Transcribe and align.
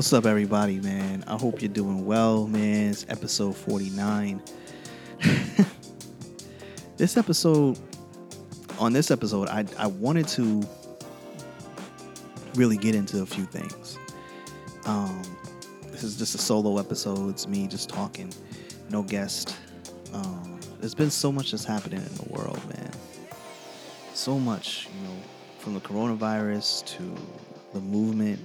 What's 0.00 0.14
up, 0.14 0.24
everybody, 0.24 0.80
man? 0.80 1.24
I 1.26 1.36
hope 1.36 1.60
you're 1.60 1.68
doing 1.68 2.06
well, 2.06 2.46
man. 2.46 2.88
It's 2.88 3.04
episode 3.10 3.54
49. 3.54 4.40
this 6.96 7.18
episode, 7.18 7.78
on 8.78 8.94
this 8.94 9.10
episode, 9.10 9.48
I, 9.48 9.66
I 9.76 9.88
wanted 9.88 10.26
to 10.28 10.66
really 12.54 12.78
get 12.78 12.94
into 12.94 13.20
a 13.20 13.26
few 13.26 13.44
things. 13.44 13.98
Um, 14.86 15.20
this 15.88 16.02
is 16.02 16.16
just 16.16 16.34
a 16.34 16.38
solo 16.38 16.78
episode. 16.78 17.28
It's 17.28 17.46
me 17.46 17.66
just 17.66 17.90
talking, 17.90 18.32
no 18.88 19.02
guest. 19.02 19.54
Um, 20.14 20.60
there's 20.78 20.94
been 20.94 21.10
so 21.10 21.30
much 21.30 21.50
that's 21.50 21.66
happening 21.66 22.00
in 22.00 22.14
the 22.14 22.26
world, 22.30 22.58
man. 22.74 22.90
So 24.14 24.38
much, 24.38 24.88
you 24.96 25.06
know, 25.06 25.16
from 25.58 25.74
the 25.74 25.80
coronavirus 25.80 26.86
to 26.96 27.14
the 27.74 27.80
movement 27.80 28.40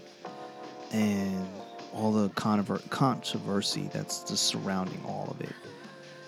and 0.95 1.45
all 1.93 2.11
the 2.11 2.29
controver- 2.29 2.89
controversy 2.89 3.89
that's 3.91 4.23
just 4.23 4.43
surrounding 4.43 5.01
all 5.05 5.27
of 5.29 5.41
it. 5.41 5.53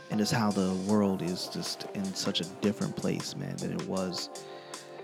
And 0.09 0.19
just 0.19 0.33
how 0.33 0.51
the 0.51 0.73
world 0.87 1.21
is 1.21 1.47
just 1.47 1.87
in 1.93 2.03
such 2.13 2.41
a 2.41 2.45
different 2.61 2.95
place, 2.95 3.35
man, 3.35 3.55
than 3.57 3.71
it 3.71 3.87
was 3.87 4.29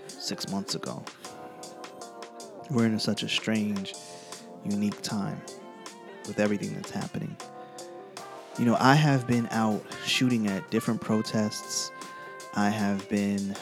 six 0.06 0.50
months 0.50 0.74
ago. 0.74 1.02
We're 2.70 2.86
in 2.86 2.98
such 2.98 3.22
a 3.22 3.28
strange, 3.28 3.94
unique 4.64 5.00
time 5.02 5.40
with 6.26 6.40
everything 6.40 6.74
that's 6.74 6.90
happening. 6.90 7.36
You 8.58 8.66
know, 8.66 8.76
I 8.78 8.94
have 8.94 9.26
been 9.26 9.48
out 9.50 9.82
shooting 10.06 10.46
at 10.46 10.70
different 10.70 11.00
protests. 11.00 11.90
I 12.54 12.70
have 12.70 13.06
been 13.08 13.54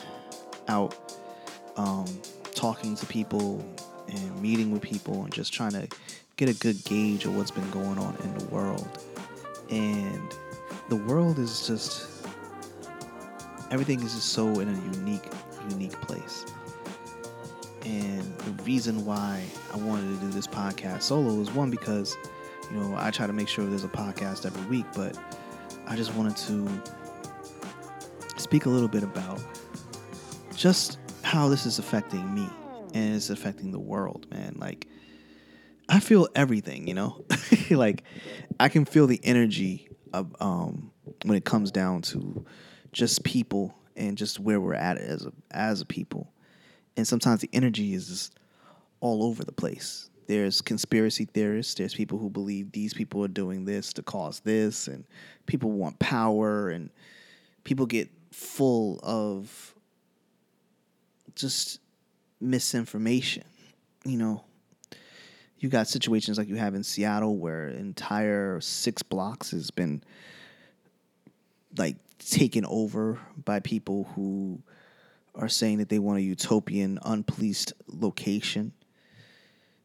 out 0.69 0.97
um, 1.77 2.07
talking 2.55 2.95
to 2.97 3.07
people 3.07 3.65
and 4.09 4.43
meeting 4.43 4.71
with 4.71 4.83
people 4.83 5.25
and 5.25 5.33
just 5.33 5.53
trying 5.53 5.73
to 5.73 5.89
get 6.37 6.49
a 6.49 6.55
good 6.55 6.83
gauge 6.85 7.25
of 7.25 7.37
what's 7.37 7.51
been 7.51 7.71
going 7.71 7.99
on 7.99 8.17
in 8.23 8.39
the 8.39 8.45
world. 8.47 8.89
And 9.71 10.35
the 10.89 10.97
world 10.97 11.39
is 11.39 11.67
just 11.67 12.09
everything 13.71 14.01
is 14.03 14.15
just 14.15 14.29
so 14.29 14.61
in 14.61 14.69
a 14.69 14.97
unique, 14.97 15.25
unique 15.71 15.99
place. 16.03 16.45
And 17.85 18.23
the 18.39 18.63
reason 18.63 19.05
why 19.05 19.45
I 19.73 19.77
wanted 19.79 20.15
to 20.15 20.27
do 20.27 20.31
this 20.31 20.47
podcast 20.47 21.03
solo 21.03 21.41
is 21.41 21.51
one 21.51 21.71
because, 21.71 22.17
you 22.71 22.77
know, 22.77 22.95
I 22.97 23.11
try 23.11 23.27
to 23.27 23.33
make 23.33 23.49
sure 23.49 23.65
there's 23.65 23.85
a 23.85 23.89
podcast 23.89 24.47
every 24.47 24.65
week, 24.71 24.87
but 24.95 25.19
I 25.87 25.97
just 25.97 26.15
wanted 26.15 26.37
to 26.37 26.69
speak 28.37 28.67
a 28.67 28.69
little 28.69 28.89
bit 28.89 29.03
about 29.03 29.43
just 30.55 30.99
how 31.23 31.49
this 31.49 31.67
is 31.67 31.79
affecting 31.79 32.35
me 32.35 32.49
and 32.95 33.17
it's 33.17 33.31
affecting 33.31 33.71
the 33.73 33.81
world, 33.81 34.27
man. 34.31 34.57
Like, 34.59 34.87
I 35.89 36.01
feel 36.01 36.29
everything, 36.35 36.87
you 36.87 36.95
know? 36.95 37.25
like, 37.71 38.05
I 38.61 38.69
can 38.69 38.85
feel 38.85 39.07
the 39.07 39.21
energy 39.23 39.89
of, 40.13 40.35
um, 40.41 40.91
when 41.25 41.37
it 41.37 41.45
comes 41.45 41.71
down 41.71 42.03
to 42.03 42.45
just 42.93 43.25
people 43.25 43.75
and 43.97 44.17
just 44.17 44.39
where 44.41 44.61
we're 44.61 44.75
at 44.75 44.99
as 44.99 45.27
a, 45.27 45.33
as 45.51 45.81
a 45.81 45.87
people. 45.87 46.33
And 46.97 47.07
sometimes 47.07 47.41
the 47.41 47.51
energy 47.53 47.95
is 47.95 48.09
just 48.09 48.39
all 49.01 49.25
over 49.25 49.45
the 49.45 49.53
place. 49.53 50.11
There's 50.29 50.63
conspiracy 50.63 51.25
theorists, 51.25 51.75
there's 51.75 51.95
people 51.95 52.19
who 52.19 52.31
believe 52.31 52.73
these 52.73 52.95
people 52.95 53.25
are 53.25 53.29
doing 53.29 53.65
this 53.65 53.93
to 53.95 54.03
cause 54.03 54.41
this, 54.41 54.87
and 54.87 55.05
people 55.47 55.73
want 55.73 55.99
power, 55.99 56.71
and 56.71 56.91
people 57.65 57.87
get 57.87 58.09
full 58.31 59.01
of 59.03 59.75
just 61.35 61.81
misinformation. 62.43 63.45
You 64.05 64.19
know, 64.19 64.45
you 65.59 65.69
got 65.69 65.87
situations 65.87 66.39
like 66.39 66.49
you 66.49 66.57
have 66.57 66.75
in 66.75 66.83
Seattle 66.83 67.37
where 67.37 67.69
entire 67.69 68.61
six 68.61 69.03
blocks 69.03 69.53
has 69.53 69.71
been 69.71 70.03
like 71.79 71.97
taken 72.19 72.65
over 72.67 73.19
by 73.45 73.61
people 73.61 74.05
who 74.15 74.61
are 75.35 75.49
saying 75.49 75.79
that 75.79 75.89
they 75.89 75.99
want 75.99 76.19
a 76.19 76.23
utopian, 76.23 76.99
unpoliced 77.05 77.73
location. 77.87 78.73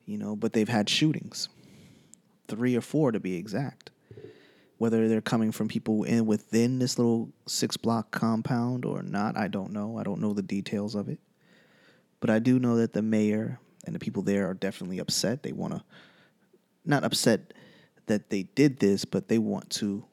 You 0.06 0.18
know, 0.18 0.36
but 0.36 0.54
they've 0.54 0.70
had 0.70 0.90
shootings, 0.90 1.50
three 2.48 2.76
or 2.76 2.82
four 2.82 3.12
to 3.12 3.20
be 3.20 3.36
exact. 3.36 3.92
Whether 4.78 5.08
they're 5.08 5.22
coming 5.22 5.52
from 5.52 5.68
people 5.68 6.04
in 6.04 6.26
within 6.26 6.80
this 6.80 6.98
little 6.98 7.30
six 7.46 7.78
block 7.78 8.12
compound 8.12 8.86
or 8.86 9.02
not, 9.02 9.36
I 9.36 9.48
don't 9.48 9.72
know. 9.72 9.98
I 9.98 10.04
don't 10.04 10.22
know 10.22 10.34
the 10.34 10.42
details 10.42 10.96
of 10.96 11.10
it. 11.10 11.20
But 12.20 12.30
I 12.30 12.40
do 12.40 12.60
know 12.60 12.78
that 12.78 12.94
the 12.94 13.02
mayor 13.02 13.60
and 13.86 13.96
the 13.96 14.00
people 14.00 14.24
there 14.24 14.50
are 14.50 14.54
definitely 14.54 15.00
upset. 15.00 15.44
They 15.44 15.54
want 15.54 15.74
to, 15.74 15.84
not 16.86 17.04
upset 17.04 17.54
that 18.08 18.30
they 18.30 18.44
did 18.44 18.80
this, 18.80 19.06
but 19.06 19.28
they 19.28 19.38
want 19.38 19.70
to, 19.72 20.04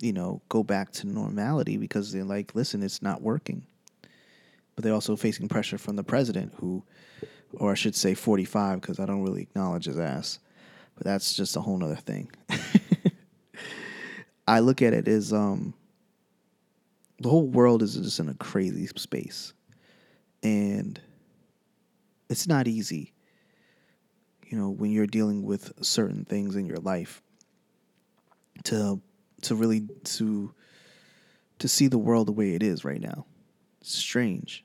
you 0.00 0.12
know, 0.12 0.42
go 0.48 0.62
back 0.62 0.92
to 0.92 1.06
normality 1.06 1.76
because 1.76 2.12
they're 2.12 2.24
like, 2.24 2.54
listen, 2.54 2.82
it's 2.82 3.02
not 3.02 3.22
working. 3.22 3.64
But 4.74 4.84
they're 4.84 4.92
also 4.92 5.16
facing 5.16 5.48
pressure 5.48 5.78
from 5.78 5.96
the 5.96 6.02
president, 6.02 6.52
who, 6.56 6.82
or 7.54 7.72
I 7.72 7.74
should 7.74 7.94
say 7.94 8.14
45, 8.14 8.80
because 8.80 8.98
I 8.98 9.06
don't 9.06 9.22
really 9.22 9.42
acknowledge 9.42 9.86
his 9.86 9.98
ass. 9.98 10.40
But 10.96 11.04
that's 11.04 11.34
just 11.34 11.56
a 11.56 11.60
whole 11.60 11.78
nother 11.78 11.96
thing. 11.96 12.30
I 14.48 14.60
look 14.60 14.82
at 14.82 14.92
it 14.92 15.08
as 15.08 15.32
um, 15.32 15.74
the 17.20 17.28
whole 17.28 17.46
world 17.46 17.82
is 17.82 17.94
just 17.94 18.20
in 18.20 18.28
a 18.28 18.34
crazy 18.34 18.86
space. 18.86 19.52
And 20.42 21.00
it's 22.34 22.48
not 22.48 22.66
easy, 22.66 23.12
you 24.48 24.58
know, 24.58 24.68
when 24.68 24.90
you're 24.90 25.06
dealing 25.06 25.44
with 25.44 25.72
certain 25.84 26.24
things 26.24 26.56
in 26.56 26.66
your 26.66 26.78
life 26.78 27.22
to 28.64 29.00
to 29.42 29.54
really 29.54 29.86
to 30.02 30.52
to 31.60 31.68
see 31.68 31.86
the 31.86 31.96
world 31.96 32.26
the 32.26 32.32
way 32.32 32.54
it 32.54 32.60
is 32.60 32.84
right 32.84 33.00
now. 33.00 33.24
It's 33.80 33.94
strange. 33.94 34.64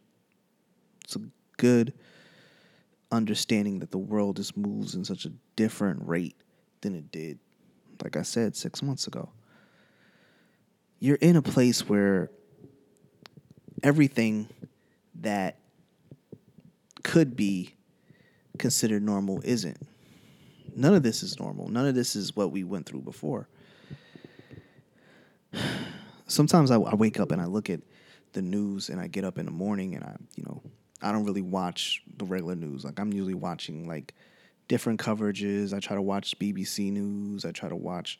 It's 1.03 1.15
a 1.15 1.21
good 1.57 1.93
understanding 3.11 3.77
that 3.81 3.91
the 3.91 3.99
world 3.99 4.37
just 4.37 4.57
moves 4.57 4.95
in 4.95 5.05
such 5.05 5.25
a 5.25 5.31
different 5.55 6.07
rate 6.07 6.37
than 6.81 6.95
it 6.95 7.11
did, 7.11 7.37
like 8.03 8.17
I 8.17 8.23
said, 8.23 8.55
six 8.55 8.81
months 8.81 9.05
ago. 9.05 9.29
You're 10.97 11.17
in 11.17 11.35
a 11.35 11.43
place 11.43 11.87
where 11.87 12.31
everything 13.83 14.49
that 15.21 15.59
could 17.03 17.35
be 17.35 17.75
considered 18.57 19.03
normal 19.03 19.41
isn't. 19.43 19.77
None 20.75 20.93
of 20.93 21.03
this 21.03 21.23
is 21.23 21.39
normal. 21.39 21.67
None 21.67 21.87
of 21.87 21.95
this 21.95 22.15
is 22.15 22.35
what 22.35 22.51
we 22.51 22.63
went 22.63 22.85
through 22.85 23.01
before. 23.01 23.47
Sometimes 26.27 26.71
I, 26.71 26.75
I 26.75 26.95
wake 26.95 27.19
up 27.19 27.31
and 27.31 27.41
I 27.41 27.45
look 27.45 27.69
at 27.69 27.81
the 28.33 28.41
news 28.41 28.89
and 28.89 28.99
I 28.99 29.07
get 29.07 29.23
up 29.23 29.37
in 29.37 29.45
the 29.45 29.51
morning 29.51 29.95
and 29.95 30.03
I, 30.03 30.15
you 30.35 30.43
know, 30.43 30.61
I 31.01 31.11
don't 31.11 31.25
really 31.25 31.41
watch 31.41 32.03
the 32.17 32.25
regular 32.25 32.55
news. 32.55 32.83
Like 32.83 32.99
I'm 32.99 33.11
usually 33.13 33.33
watching 33.33 33.87
like 33.87 34.13
different 34.67 34.99
coverages. 34.99 35.73
I 35.73 35.79
try 35.79 35.95
to 35.95 36.01
watch 36.01 36.37
BBC 36.39 36.91
News. 36.91 37.43
I 37.43 37.51
try 37.51 37.67
to 37.69 37.75
watch 37.75 38.19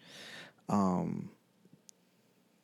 um, 0.68 1.30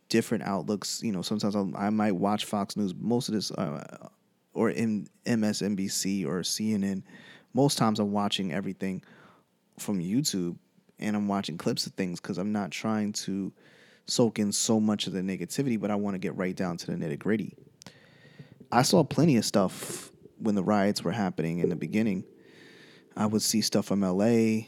different 0.09 0.44
outlooks. 0.44 1.01
You 1.03 1.12
know, 1.12 1.21
sometimes 1.21 1.56
I'll, 1.56 1.71
i 1.75 1.89
might 1.89 2.13
watch 2.13 2.45
Fox 2.45 2.75
News. 2.75 2.94
Most 2.97 3.29
of 3.29 3.35
this, 3.35 3.51
uh, 3.51 4.09
or 4.55 4.71
in 4.71 5.07
MSNBC 5.25 6.25
or 6.25 6.39
CNN. 6.39 7.03
Most 7.53 7.77
times 7.77 7.99
I'm 7.99 8.11
watching 8.11 8.51
everything 8.51 9.03
from 9.77 9.99
YouTube 9.99 10.57
and 10.97 11.15
I'm 11.15 11.27
watching 11.27 11.57
clips 11.57 11.85
of 11.85 11.93
things 11.93 12.19
because 12.19 12.37
I'm 12.37 12.51
not 12.51 12.71
trying 12.71 13.13
to 13.13 13.53
soak 14.07 14.39
in 14.39 14.51
so 14.51 14.79
much 14.79 15.07
of 15.07 15.13
the 15.13 15.21
negativity, 15.21 15.79
but 15.79 15.91
I 15.91 15.95
want 15.95 16.15
to 16.15 16.19
get 16.19 16.35
right 16.35 16.55
down 16.55 16.77
to 16.77 16.87
the 16.87 16.93
nitty 16.93 17.19
gritty. 17.19 17.55
I 18.71 18.81
saw 18.81 19.03
plenty 19.03 19.37
of 19.37 19.45
stuff 19.45 20.11
when 20.39 20.55
the 20.55 20.63
riots 20.63 21.03
were 21.03 21.11
happening 21.11 21.59
in 21.59 21.69
the 21.69 21.75
beginning. 21.75 22.23
I 23.15 23.25
would 23.25 23.41
see 23.41 23.61
stuff 23.61 23.85
from 23.85 24.01
LA. 24.01 24.67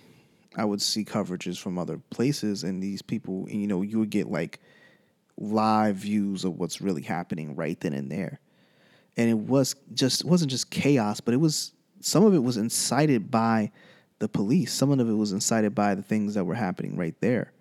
I 0.56 0.66
would 0.66 0.82
see 0.82 1.06
coverages 1.06 1.58
from 1.58 1.78
other 1.78 2.00
places, 2.10 2.64
and 2.64 2.82
these 2.82 3.02
people, 3.02 3.48
you 3.50 3.68
know, 3.68 3.82
you 3.84 4.00
would 4.00 4.10
get 4.10 4.32
like 4.32 4.60
live 5.38 5.98
views 5.98 6.44
of 6.46 6.58
what's 6.58 6.82
really 6.82 7.04
happening 7.04 7.56
right 7.56 7.80
then 7.80 7.94
and 7.94 8.12
there 8.12 8.40
and 9.18 9.30
it 9.30 9.38
was 9.38 9.76
just 9.94 10.24
wasn't 10.24 10.52
just 10.52 10.70
chaos, 10.70 11.20
but 11.20 11.34
it 11.34 11.38
was 11.38 11.74
some 12.00 12.24
of 12.24 12.34
it 12.34 12.44
was 12.44 12.58
incited 12.58 13.30
by 13.30 13.72
the 14.20 14.30
police. 14.30 14.72
Some 14.72 14.92
of 14.92 15.10
it 15.10 15.14
was 15.14 15.34
incited 15.34 15.76
by 15.76 15.96
the 15.96 16.04
things 16.04 16.36
that 16.36 16.46
were 16.46 16.56
happening 16.56 16.96
right 16.96 17.16
there. 17.20 17.52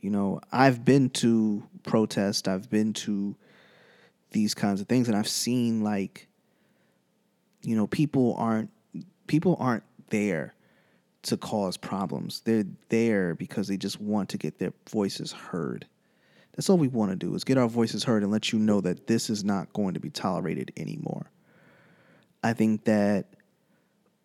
You 0.00 0.10
know, 0.10 0.40
I've 0.52 0.84
been 0.84 1.10
to 1.10 1.62
protest, 1.82 2.48
I've 2.48 2.70
been 2.70 2.92
to 2.94 3.34
these 4.30 4.54
kinds 4.54 4.80
of 4.80 4.86
things, 4.86 5.08
and 5.08 5.16
I've 5.16 5.28
seen 5.28 5.82
like, 5.82 6.28
you 7.62 7.76
know, 7.76 7.88
people 7.88 8.34
aren't 8.38 8.70
people 9.26 9.56
aren't 9.58 9.84
there 10.10 10.54
to 11.22 11.36
cause 11.36 11.76
problems. 11.76 12.40
They're 12.44 12.64
there 12.88 13.34
because 13.34 13.66
they 13.66 13.76
just 13.76 14.00
want 14.00 14.28
to 14.28 14.38
get 14.38 14.60
their 14.60 14.72
voices 14.88 15.32
heard. 15.32 15.86
That's 16.56 16.70
all 16.70 16.78
we 16.78 16.88
want 16.88 17.10
to 17.10 17.16
do 17.16 17.34
is 17.34 17.44
get 17.44 17.58
our 17.58 17.68
voices 17.68 18.02
heard 18.02 18.22
and 18.22 18.32
let 18.32 18.50
you 18.50 18.58
know 18.58 18.80
that 18.80 19.06
this 19.06 19.28
is 19.28 19.44
not 19.44 19.72
going 19.74 19.94
to 19.94 20.00
be 20.00 20.10
tolerated 20.10 20.72
anymore. 20.76 21.30
I 22.42 22.54
think 22.54 22.84
that 22.84 23.34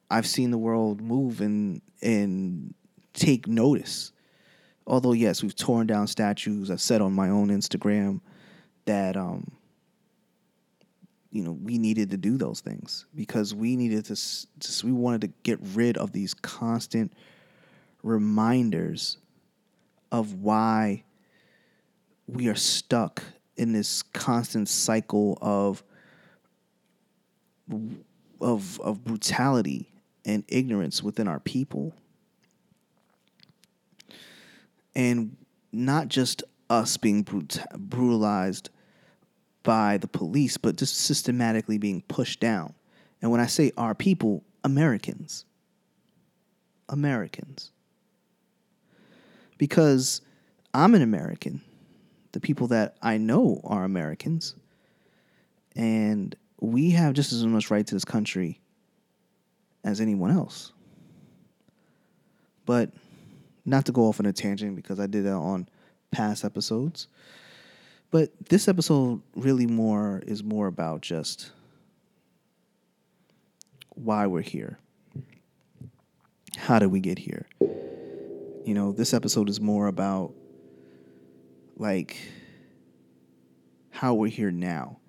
I've 0.09 0.27
seen 0.27 0.51
the 0.51 0.57
world 0.57 1.01
move 1.01 1.41
and 1.41 1.81
in 2.01 2.73
take 3.13 3.47
notice. 3.47 4.11
Although 4.87 5.13
yes, 5.13 5.43
we've 5.43 5.55
torn 5.55 5.87
down 5.87 6.07
statues. 6.07 6.71
I've 6.71 6.81
said 6.81 7.01
on 7.01 7.13
my 7.13 7.29
own 7.29 7.49
Instagram 7.49 8.21
that 8.85 9.17
um, 9.17 9.51
you 11.31 11.43
know 11.43 11.51
we 11.51 11.77
needed 11.77 12.11
to 12.11 12.17
do 12.17 12.37
those 12.37 12.61
things 12.61 13.05
because 13.15 13.53
we 13.53 13.75
needed 13.75 14.05
to 14.05 14.85
we 14.85 14.91
wanted 14.91 15.21
to 15.21 15.27
get 15.43 15.59
rid 15.73 15.97
of 15.97 16.11
these 16.11 16.33
constant 16.33 17.13
reminders 18.03 19.17
of 20.11 20.35
why 20.35 21.03
we 22.27 22.47
are 22.47 22.55
stuck 22.55 23.23
in 23.57 23.73
this 23.73 24.01
constant 24.01 24.69
cycle 24.69 25.37
of 25.41 25.83
of 28.39 28.79
of 28.81 29.03
brutality 29.03 29.87
and 30.25 30.43
ignorance 30.47 31.01
within 31.01 31.27
our 31.27 31.39
people 31.39 31.93
and 34.95 35.35
not 35.71 36.07
just 36.07 36.43
us 36.69 36.97
being 36.97 37.23
brut- 37.23 37.65
brutalized 37.77 38.69
by 39.63 39.97
the 39.97 40.07
police, 40.07 40.57
but 40.57 40.75
just 40.75 40.97
systematically 40.97 41.77
being 41.77 42.01
pushed 42.07 42.39
down. 42.39 42.73
And 43.21 43.31
when 43.31 43.39
I 43.39 43.45
say 43.45 43.71
our 43.77 43.93
people, 43.93 44.43
Americans. 44.63 45.45
Americans. 46.89 47.71
Because 49.57 50.21
I'm 50.73 50.95
an 50.95 51.01
American. 51.01 51.61
The 52.31 52.39
people 52.39 52.67
that 52.67 52.95
I 53.01 53.17
know 53.17 53.61
are 53.63 53.83
Americans. 53.83 54.55
And 55.75 56.35
we 56.59 56.91
have 56.91 57.13
just 57.13 57.33
as 57.33 57.45
much 57.45 57.71
right 57.71 57.85
to 57.85 57.95
this 57.95 58.05
country 58.05 58.61
as 59.83 59.99
anyone 59.99 60.31
else. 60.31 60.71
But 62.65 62.91
not 63.65 63.85
to 63.85 63.91
go 63.91 64.03
off 64.03 64.19
on 64.19 64.25
a 64.25 64.33
tangent 64.33 64.75
because 64.75 64.99
I 64.99 65.07
did 65.07 65.25
that 65.25 65.33
on 65.33 65.67
past 66.11 66.45
episodes. 66.45 67.07
But 68.11 68.31
this 68.49 68.67
episode 68.67 69.21
really 69.35 69.65
more 69.67 70.21
is 70.25 70.43
more 70.43 70.67
about 70.67 71.01
just 71.01 71.51
why 73.89 74.27
we're 74.27 74.41
here. 74.41 74.77
How 76.57 76.79
did 76.79 76.87
we 76.87 76.99
get 76.99 77.17
here? 77.17 77.45
You 77.59 78.73
know, 78.73 78.91
this 78.91 79.13
episode 79.13 79.49
is 79.49 79.61
more 79.61 79.87
about 79.87 80.33
like 81.81 82.17
how 83.89 84.13
we're 84.13 84.27
here 84.27 84.51
now 84.51 84.99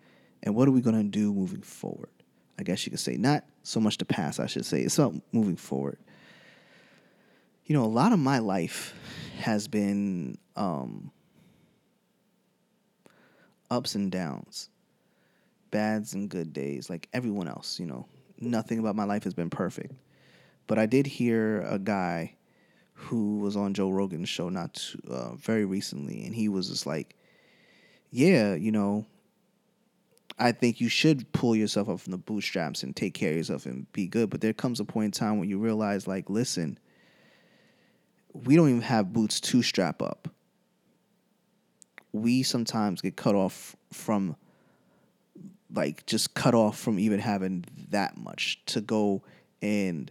and 0.43 0.55
what 0.55 0.67
are 0.67 0.73
we 0.73 0.81
going 0.81 0.97
to 0.97 1.05
do 1.05 1.33
moving 1.33 1.63
forward. 1.63 2.11
I 2.59 2.65
guess 2.65 2.85
you 2.85 2.91
could 2.91 3.01
say 3.01 3.17
not 3.17 3.45
so 3.63 3.81
much 3.81 3.99
the 3.99 4.05
past, 4.05 4.41
I 4.41 4.47
should 4.47 4.67
say. 4.67 4.81
It's 4.81 4.99
about 4.99 5.15
moving 5.33 5.57
forward 5.57 5.99
you 7.73 7.79
know, 7.79 7.85
a 7.85 7.87
lot 7.87 8.13
of 8.13 8.19
my 8.19 8.39
life 8.39 8.95
has 9.39 9.69
been 9.69 10.37
um, 10.57 11.11
ups 13.71 13.95
and 13.95 14.11
downs, 14.11 14.69
bads 15.71 16.15
and 16.15 16.29
good 16.29 16.53
days, 16.53 16.91
like 16.91 17.09
everyone 17.13 17.49
else. 17.49 17.79
You 17.79 17.87
know, 17.87 18.07
nothing 18.39 18.79
about 18.79 18.97
my 18.97 19.05
life 19.05 19.25
has 19.25 19.35
been 19.35 19.51
perfect. 19.51 19.95
But 20.67 20.79
I 20.79 20.87
did 20.87 21.07
hear 21.07 21.63
a 21.63 21.79
guy 21.79 22.35
who 23.03 23.39
was 23.39 23.57
on 23.57 23.75
Joe 23.75 23.91
Rogan's 23.91 24.29
show 24.29 24.49
not 24.49 24.75
too, 24.75 25.01
uh, 25.09 25.35
very 25.35 25.65
recently, 25.65 26.25
and 26.25 26.35
he 26.35 26.49
was 26.49 26.69
just 26.69 26.87
like, 26.87 27.17
"Yeah, 28.11 28.55
you 28.55 28.73
know, 28.73 29.07
I 30.39 30.53
think 30.53 30.81
you 30.81 30.89
should 30.89 31.31
pull 31.33 31.55
yourself 31.55 31.89
up 31.89 32.01
from 32.01 32.13
the 32.13 32.19
bootstraps 32.19 32.83
and 32.83 32.95
take 32.95 33.15
care 33.15 33.31
of 33.31 33.37
yourself 33.37 33.67
and 33.67 33.91
be 33.93 34.07
good. 34.07 34.31
But 34.31 34.41
there 34.41 34.53
comes 34.53 34.81
a 34.81 34.85
point 34.85 35.07
in 35.07 35.11
time 35.11 35.39
when 35.39 35.49
you 35.49 35.59
realize, 35.59 36.07
like, 36.07 36.31
listen." 36.31 36.79
we 38.33 38.57
don't 38.57 38.69
even 38.69 38.83
have 38.83 39.13
boots 39.13 39.41
to 39.41 39.63
strap 39.63 40.03
up. 40.03 40.29
We 42.13 42.43
sometimes 42.43 43.01
get 43.01 43.17
cut 43.17 43.35
off 43.35 43.77
from 43.93 44.37
like 45.75 46.05
just 46.05 46.35
cut 46.35 46.55
off 46.55 46.79
from 46.79 46.99
even 46.99 47.19
having 47.19 47.65
that 47.91 48.17
much 48.17 48.63
to 48.67 48.81
go 48.81 49.23
and 49.63 50.11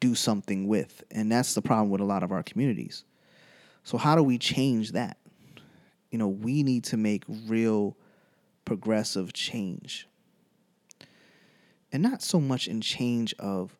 do 0.00 0.14
something 0.14 0.66
with. 0.66 1.02
And 1.10 1.30
that's 1.30 1.54
the 1.54 1.62
problem 1.62 1.90
with 1.90 2.00
a 2.00 2.04
lot 2.04 2.22
of 2.22 2.32
our 2.32 2.42
communities. 2.42 3.04
So 3.84 3.98
how 3.98 4.16
do 4.16 4.22
we 4.22 4.38
change 4.38 4.92
that? 4.92 5.16
You 6.10 6.18
know, 6.18 6.28
we 6.28 6.62
need 6.62 6.84
to 6.84 6.96
make 6.96 7.24
real 7.46 7.96
progressive 8.64 9.32
change. 9.32 10.06
And 11.92 12.02
not 12.02 12.22
so 12.22 12.40
much 12.40 12.68
in 12.68 12.80
change 12.80 13.34
of 13.38 13.74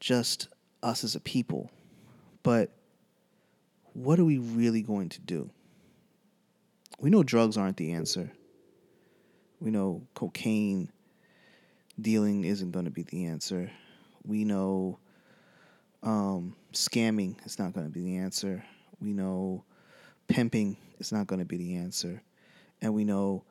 just 0.00 0.48
us 0.82 1.04
as 1.04 1.14
a 1.14 1.20
people 1.20 1.70
but 2.44 2.70
what 3.94 4.20
are 4.20 4.24
we 4.24 4.38
really 4.38 4.82
going 4.82 5.08
to 5.08 5.20
do? 5.20 5.50
We 7.00 7.10
know 7.10 7.24
drugs 7.24 7.56
aren't 7.56 7.78
the 7.78 7.92
answer. 7.92 8.30
We 9.60 9.72
know 9.72 10.02
cocaine 10.14 10.90
dealing 12.00 12.44
isn't 12.44 12.70
going 12.70 12.84
to 12.84 12.90
be 12.90 13.02
the 13.02 13.24
answer. 13.24 13.72
We 14.24 14.44
know 14.44 14.98
um, 16.02 16.56
scamming 16.72 17.36
is 17.44 17.58
not 17.58 17.72
going 17.72 17.86
to 17.86 17.92
be 17.92 18.02
the 18.02 18.16
answer. 18.16 18.64
We 19.00 19.12
know 19.12 19.64
pimping 20.28 20.76
is 20.98 21.12
not 21.12 21.26
going 21.26 21.40
to 21.40 21.44
be 21.44 21.56
the 21.56 21.76
answer. 21.76 22.22
And 22.80 22.94
we 22.94 23.04
know 23.04 23.44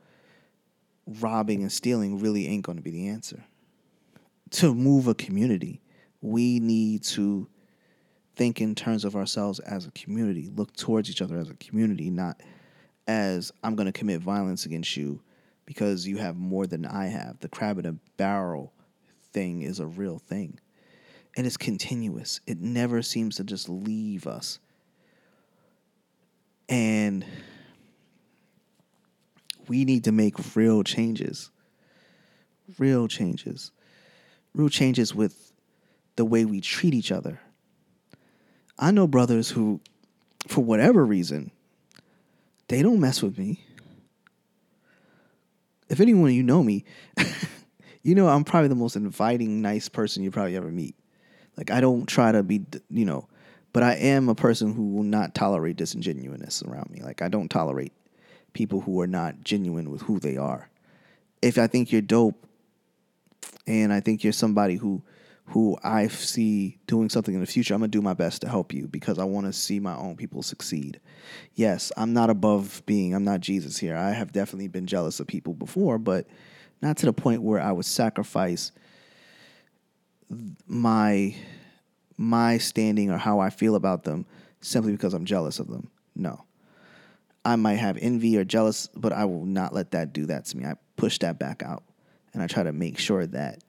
robbing 1.05 1.61
and 1.61 1.71
stealing 1.71 2.19
really 2.19 2.47
ain't 2.47 2.65
going 2.65 2.77
to 2.77 2.83
be 2.83 2.91
the 2.91 3.07
answer. 3.07 3.43
To 4.51 4.73
move 4.73 5.07
a 5.07 5.15
community, 5.15 5.81
we 6.21 6.59
need 6.59 7.03
to 7.03 7.47
think 8.35 8.61
in 8.61 8.75
terms 8.75 9.05
of 9.05 9.15
ourselves 9.15 9.59
as 9.59 9.85
a 9.85 9.91
community, 9.91 10.49
look 10.55 10.75
towards 10.75 11.09
each 11.09 11.21
other 11.21 11.37
as 11.37 11.49
a 11.49 11.55
community, 11.55 12.09
not 12.09 12.41
as 13.07 13.51
I'm 13.63 13.75
going 13.75 13.85
to 13.85 13.91
commit 13.91 14.21
violence 14.21 14.65
against 14.65 14.95
you 14.95 15.21
because 15.65 16.07
you 16.07 16.17
have 16.17 16.35
more 16.35 16.65
than 16.65 16.85
I 16.85 17.07
have. 17.07 17.39
The 17.39 17.49
crab 17.49 17.79
in 17.79 17.85
a 17.85 17.95
barrel 18.17 18.73
thing 19.31 19.61
is 19.61 19.79
a 19.79 19.85
real 19.85 20.19
thing. 20.19 20.59
And 21.35 21.47
it's 21.47 21.57
continuous. 21.57 22.39
It 22.45 22.59
never 22.59 23.01
seems 23.01 23.37
to 23.37 23.43
just 23.43 23.67
leave 23.69 24.27
us. 24.27 24.59
And 26.69 27.25
we 29.67 29.85
need 29.85 30.03
to 30.05 30.11
make 30.11 30.55
real 30.55 30.83
changes. 30.83 31.49
Real 32.77 33.07
changes. 33.07 33.71
Real 34.53 34.69
changes 34.69 35.15
with 35.15 35.51
the 36.15 36.25
way 36.25 36.45
we 36.45 36.61
treat 36.61 36.93
each 36.93 37.11
other 37.11 37.39
I 38.77 38.91
know 38.91 39.07
brothers 39.07 39.49
who, 39.49 39.79
for 40.47 40.63
whatever 40.63 41.05
reason, 41.05 41.51
they 42.67 42.81
don't 42.81 42.99
mess 42.99 43.21
with 43.21 43.37
me. 43.37 43.63
If 45.89 45.99
anyone 45.99 46.33
you 46.33 46.43
know 46.43 46.63
me, 46.63 46.85
you 48.03 48.15
know 48.15 48.27
I'm 48.27 48.43
probably 48.43 48.69
the 48.69 48.75
most 48.75 48.95
inviting, 48.95 49.61
nice 49.61 49.89
person 49.89 50.23
you 50.23 50.31
probably 50.31 50.55
ever 50.55 50.71
meet. 50.71 50.95
Like 51.57 51.71
I 51.71 51.81
don't 51.81 52.05
try 52.07 52.31
to 52.31 52.43
be, 52.43 52.65
you 52.89 53.05
know, 53.05 53.27
but 53.73 53.83
I 53.83 53.93
am 53.93 54.29
a 54.29 54.35
person 54.35 54.73
who 54.73 54.89
will 54.89 55.03
not 55.03 55.35
tolerate 55.35 55.77
disingenuousness 55.77 56.63
around 56.63 56.89
me. 56.91 57.01
Like 57.01 57.21
I 57.21 57.27
don't 57.27 57.49
tolerate 57.49 57.93
people 58.53 58.81
who 58.81 59.01
are 59.01 59.07
not 59.07 59.43
genuine 59.43 59.89
with 59.89 60.03
who 60.03 60.19
they 60.19 60.37
are. 60.37 60.69
If 61.41 61.57
I 61.57 61.67
think 61.67 61.91
you're 61.91 62.01
dope 62.01 62.47
and 63.67 63.91
I 63.91 63.99
think 63.99 64.23
you're 64.23 64.33
somebody 64.33 64.75
who 64.75 65.03
who 65.47 65.77
I 65.83 66.07
see 66.07 66.77
doing 66.87 67.09
something 67.09 67.33
in 67.35 67.41
the 67.41 67.47
future, 67.47 67.73
I'm 67.73 67.81
gonna 67.81 67.89
do 67.89 68.01
my 68.01 68.13
best 68.13 68.41
to 68.41 68.49
help 68.49 68.73
you 68.73 68.87
because 68.87 69.19
I 69.19 69.25
want 69.25 69.45
to 69.45 69.53
see 69.53 69.79
my 69.79 69.95
own 69.95 70.15
people 70.15 70.41
succeed. 70.41 70.99
Yes, 71.53 71.91
I'm 71.97 72.13
not 72.13 72.29
above 72.29 72.81
being, 72.85 73.13
I'm 73.13 73.25
not 73.25 73.41
Jesus 73.41 73.77
here. 73.77 73.95
I 73.97 74.11
have 74.11 74.31
definitely 74.31 74.69
been 74.69 74.87
jealous 74.87 75.19
of 75.19 75.27
people 75.27 75.53
before, 75.53 75.97
but 75.97 76.27
not 76.81 76.97
to 76.97 77.05
the 77.05 77.13
point 77.13 77.41
where 77.41 77.59
I 77.59 77.71
would 77.71 77.85
sacrifice 77.85 78.71
my 80.67 81.35
my 82.17 82.57
standing 82.57 83.09
or 83.09 83.17
how 83.17 83.39
I 83.39 83.49
feel 83.49 83.75
about 83.75 84.03
them 84.03 84.25
simply 84.61 84.91
because 84.91 85.13
I'm 85.13 85.25
jealous 85.25 85.59
of 85.59 85.67
them. 85.67 85.89
No. 86.15 86.45
I 87.45 87.55
might 87.57 87.75
have 87.75 87.97
envy 87.97 88.37
or 88.37 88.45
jealous, 88.45 88.87
but 88.95 89.11
I 89.11 89.25
will 89.25 89.45
not 89.45 89.73
let 89.73 89.91
that 89.91 90.13
do 90.13 90.27
that 90.27 90.45
to 90.45 90.57
me. 90.57 90.65
I 90.65 90.75
push 90.95 91.19
that 91.19 91.39
back 91.39 91.61
out 91.61 91.83
and 92.33 92.41
I 92.41 92.47
try 92.47 92.63
to 92.63 92.71
make 92.71 92.97
sure 92.97 93.25
that 93.27 93.63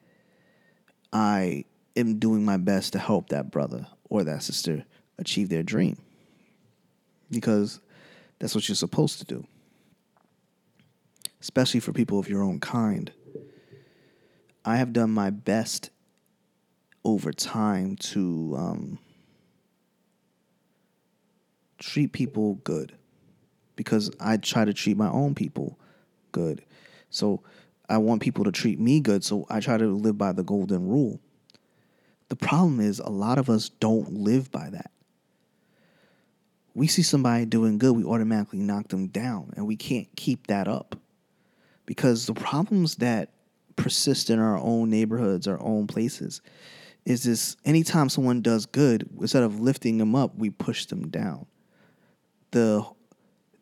I 1.12 1.64
am 1.96 2.18
doing 2.18 2.44
my 2.44 2.56
best 2.56 2.92
to 2.92 2.99
help 2.99 3.30
that 3.30 3.50
brother 3.50 3.87
or 4.08 4.25
that 4.25 4.42
sister 4.42 4.84
achieve 5.18 5.49
their 5.49 5.62
dream. 5.62 5.96
Because 7.30 7.80
that's 8.38 8.54
what 8.54 8.68
you're 8.68 8.76
supposed 8.76 9.18
to 9.18 9.25
do. 9.25 9.46
Especially 11.40 11.80
for 11.80 11.92
people 11.92 12.18
of 12.18 12.28
your 12.28 12.42
own 12.42 12.61
kind. 12.61 13.12
I 14.64 14.76
have 14.76 14.92
done 14.92 15.11
my 15.11 15.30
best 15.30 15.90
over 17.04 17.32
time 17.32 17.96
to 17.96 18.54
um, 18.56 18.99
treat 21.78 22.12
people 22.12 22.54
good 22.64 22.94
because 23.76 24.11
I 24.20 24.37
try 24.37 24.64
to 24.64 24.73
treat 24.73 24.96
my 24.96 25.08
own 25.08 25.34
people 25.34 25.78
good. 26.32 26.64
So 27.11 27.42
I 27.88 27.99
want 27.99 28.23
people 28.23 28.44
to 28.44 28.52
treat 28.52 28.80
me 28.80 29.00
good, 29.00 29.25
so 29.25 29.46
I 29.50 29.61
try 29.61 29.76
to 29.76 29.87
live 29.87 30.16
by 30.16 30.32
the 30.32 30.42
golden 30.42 30.88
rule. 30.88 31.20
The 32.28 32.37
problem 32.37 32.80
is 32.80 32.99
a 32.99 33.11
lot 33.11 33.38
of 33.38 33.50
us 33.50 33.68
don't 33.68 34.14
live 34.14 34.50
by 34.50 34.70
that. 34.70 34.90
We 36.75 36.87
see 36.88 37.02
somebody 37.02 37.44
doing 37.44 37.78
good, 37.78 37.92
we 37.92 38.04
automatically 38.04 38.58
knock 38.58 38.88
them 38.88 39.08
down, 39.08 39.52
and 39.56 39.66
we 39.66 39.76
can't 39.76 40.08
keep 40.16 40.46
that 40.46 40.66
up. 40.66 40.96
Because 41.87 42.26
the 42.26 42.34
problems 42.34 42.96
that 42.96 43.30
persist 43.76 44.30
in 44.30 44.38
our 44.38 44.56
own 44.56 44.88
neighborhoods, 44.88 45.46
our 45.46 45.61
own 45.61 45.87
places, 45.87 46.40
is 47.04 47.25
this 47.25 47.56
anytime 47.64 48.08
someone 48.08 48.40
does 48.40 48.66
good, 48.66 49.08
instead 49.20 49.42
of 49.42 49.61
lifting 49.61 49.99
them 49.99 50.14
up, 50.14 50.37
we 50.37 50.50
push 50.50 50.87
them 50.87 51.08
down. 51.08 51.46
The 52.50 52.84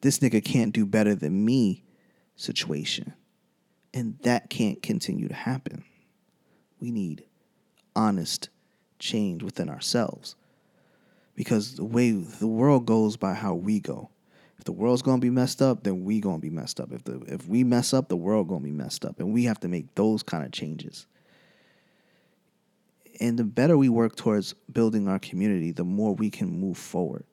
this 0.01 0.19
nigga 0.19 0.45
can't 0.45 0.73
do 0.73 0.85
better 0.85 1.15
than 1.15 1.45
me 1.45 1.85
situation. 2.37 3.15
And 3.95 4.19
that 4.23 4.51
can't 4.51 4.83
continue 4.83 5.29
to 5.29 5.35
happen. 5.35 5.85
We 6.81 6.91
need 6.91 7.25
honest 7.95 8.49
change 8.99 9.43
within 9.43 9.69
ourselves. 9.69 10.35
Because 11.35 11.77
the 11.77 11.85
way 11.85 12.11
the 12.13 12.47
world 12.47 12.87
goes 12.87 13.17
by 13.17 13.35
how 13.35 13.55
we 13.55 13.81
go. 13.81 14.11
If 14.59 14.65
the 14.65 14.73
world's 14.73 15.03
gonna 15.03 15.19
be 15.19 15.31
messed 15.31 15.61
up, 15.61 15.83
then 15.83 16.05
we 16.05 16.21
gonna 16.21 16.39
be 16.39 16.51
messed 16.51 16.81
up. 16.81 16.93
If 16.93 17.05
the 17.05 17.21
if 17.27 17.49
we 17.49 17.65
mess 17.65 17.93
up, 17.93 18.09
the 18.09 18.17
world 18.17 18.49
gonna 18.49 18.61
be 18.61 18.71
messed 18.71 19.05
up. 19.05 19.19
And 19.19 19.33
we 19.33 19.45
have 19.45 19.61
to 19.61 19.69
make 19.69 19.95
those 19.95 20.23
kind 20.23 20.45
of 20.45 20.53
changes. 20.53 21.07
And 23.23 23.39
the 23.39 23.45
better 23.45 23.79
we 23.79 23.89
work 23.89 24.17
towards 24.17 24.53
building 24.73 25.07
our 25.07 25.21
community, 25.21 25.71
the 25.71 25.85
more 25.85 26.13
we 26.13 26.29
can 26.29 26.59
move 26.59 26.77
forward. 26.77 27.25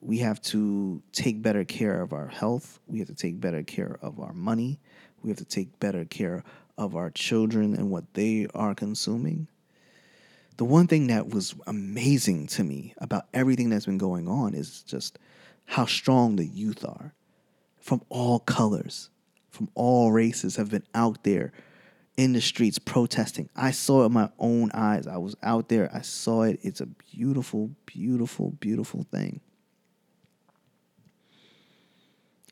We 0.00 0.16
have 0.20 0.40
to 0.44 1.02
take 1.12 1.42
better 1.42 1.62
care 1.62 2.00
of 2.00 2.14
our 2.14 2.28
health. 2.28 2.80
We 2.86 2.98
have 3.00 3.08
to 3.08 3.14
take 3.14 3.38
better 3.38 3.62
care 3.62 3.98
of 4.00 4.18
our 4.18 4.32
money. 4.32 4.80
We 5.22 5.28
have 5.28 5.36
to 5.36 5.44
take 5.44 5.78
better 5.78 6.06
care 6.06 6.42
of 6.78 6.96
our 6.96 7.10
children 7.10 7.74
and 7.74 7.90
what 7.90 8.14
they 8.14 8.46
are 8.54 8.74
consuming. 8.74 9.48
The 10.56 10.64
one 10.64 10.86
thing 10.86 11.08
that 11.08 11.28
was 11.28 11.54
amazing 11.66 12.46
to 12.46 12.64
me 12.64 12.94
about 12.96 13.26
everything 13.34 13.68
that's 13.68 13.84
been 13.84 13.98
going 13.98 14.26
on 14.26 14.54
is 14.54 14.82
just 14.84 15.18
how 15.66 15.84
strong 15.84 16.36
the 16.36 16.46
youth 16.46 16.82
are 16.82 17.12
from 17.78 18.00
all 18.08 18.38
colors, 18.38 19.10
from 19.50 19.68
all 19.74 20.12
races, 20.12 20.56
have 20.56 20.70
been 20.70 20.86
out 20.94 21.24
there 21.24 21.52
in 22.18 22.32
the 22.32 22.40
streets 22.40 22.80
protesting. 22.80 23.48
I 23.54 23.70
saw 23.70 24.00
it 24.00 24.06
with 24.06 24.12
my 24.12 24.28
own 24.40 24.72
eyes. 24.74 25.06
I 25.06 25.18
was 25.18 25.36
out 25.40 25.68
there, 25.68 25.88
I 25.94 26.00
saw 26.00 26.42
it. 26.42 26.58
It's 26.62 26.80
a 26.80 26.86
beautiful, 26.86 27.70
beautiful, 27.86 28.50
beautiful 28.58 29.06
thing. 29.12 29.40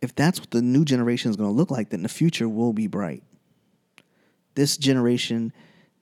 If 0.00 0.14
that's 0.14 0.38
what 0.38 0.52
the 0.52 0.62
new 0.62 0.84
generation 0.84 1.30
is 1.30 1.36
going 1.36 1.50
to 1.50 1.56
look 1.56 1.72
like, 1.72 1.90
then 1.90 2.04
the 2.04 2.08
future 2.08 2.48
will 2.48 2.72
be 2.72 2.86
bright. 2.86 3.24
This 4.54 4.76
generation 4.76 5.52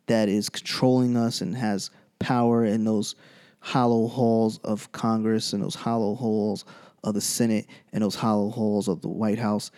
that 0.08 0.28
is 0.28 0.50
controlling 0.50 1.16
us 1.16 1.40
and 1.40 1.56
has 1.56 1.90
power 2.18 2.66
in 2.66 2.84
those 2.84 3.14
hollow 3.60 4.08
halls 4.08 4.58
of 4.58 4.92
Congress 4.92 5.54
and 5.54 5.62
those 5.62 5.74
hollow 5.74 6.14
halls 6.16 6.66
of 7.02 7.14
the 7.14 7.20
Senate 7.22 7.66
and 7.94 8.04
those 8.04 8.16
hollow 8.16 8.50
halls 8.50 8.88
of 8.88 9.00
the 9.00 9.08
White 9.08 9.38
House, 9.38 9.70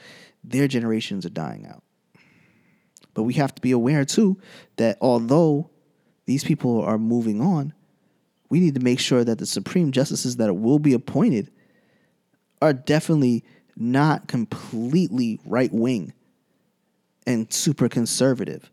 their 0.43 0.66
generations 0.66 1.25
are 1.25 1.31
dying 1.31 1.66
out. 1.66 1.85
But 3.16 3.23
we 3.23 3.32
have 3.35 3.54
to 3.54 3.62
be 3.62 3.73
aware 3.73 4.04
too 4.04 4.37
that 4.76 4.99
although 5.00 5.70
these 6.26 6.44
people 6.44 6.82
are 6.82 6.99
moving 6.99 7.40
on, 7.40 7.73
we 8.50 8.61
need 8.61 8.75
to 8.75 8.80
make 8.80 9.00
sure 9.00 9.25
that 9.25 9.38
the 9.38 9.46
supreme 9.46 9.90
justices 9.90 10.37
that 10.37 10.52
will 10.52 10.78
be 10.78 10.92
appointed 10.92 11.50
are 12.61 12.75
definitely 12.75 13.42
not 13.75 14.28
completely 14.28 15.40
right 15.46 15.73
wing 15.73 16.12
and 17.26 17.50
super 17.50 17.88
conservative 17.88 18.70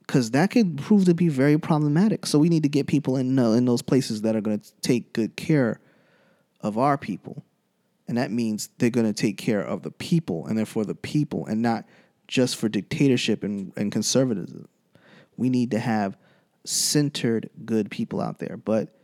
because 0.00 0.32
that 0.32 0.50
could 0.50 0.76
prove 0.78 1.04
to 1.04 1.14
be 1.14 1.28
very 1.28 1.56
problematic. 1.56 2.26
So 2.26 2.36
we 2.36 2.48
need 2.48 2.64
to 2.64 2.68
get 2.68 2.88
people 2.88 3.16
in 3.16 3.38
uh, 3.38 3.52
in 3.52 3.64
those 3.64 3.80
places 3.80 4.22
that 4.22 4.34
are 4.34 4.40
going 4.40 4.58
to 4.58 4.72
take 4.80 5.12
good 5.12 5.36
care 5.36 5.78
of 6.62 6.76
our 6.76 6.98
people, 6.98 7.44
and 8.08 8.18
that 8.18 8.32
means 8.32 8.70
they're 8.78 8.90
going 8.90 9.06
to 9.06 9.12
take 9.12 9.38
care 9.38 9.62
of 9.62 9.82
the 9.82 9.92
people 9.92 10.48
and 10.48 10.58
therefore 10.58 10.84
the 10.84 10.96
people, 10.96 11.46
and 11.46 11.62
not 11.62 11.84
just 12.30 12.56
for 12.56 12.68
dictatorship 12.68 13.42
and, 13.42 13.72
and 13.76 13.90
conservatism. 13.90 14.68
We 15.36 15.50
need 15.50 15.72
to 15.72 15.80
have 15.80 16.16
centered 16.64 17.50
good 17.64 17.90
people 17.90 18.20
out 18.20 18.38
there, 18.38 18.56
but 18.56 18.96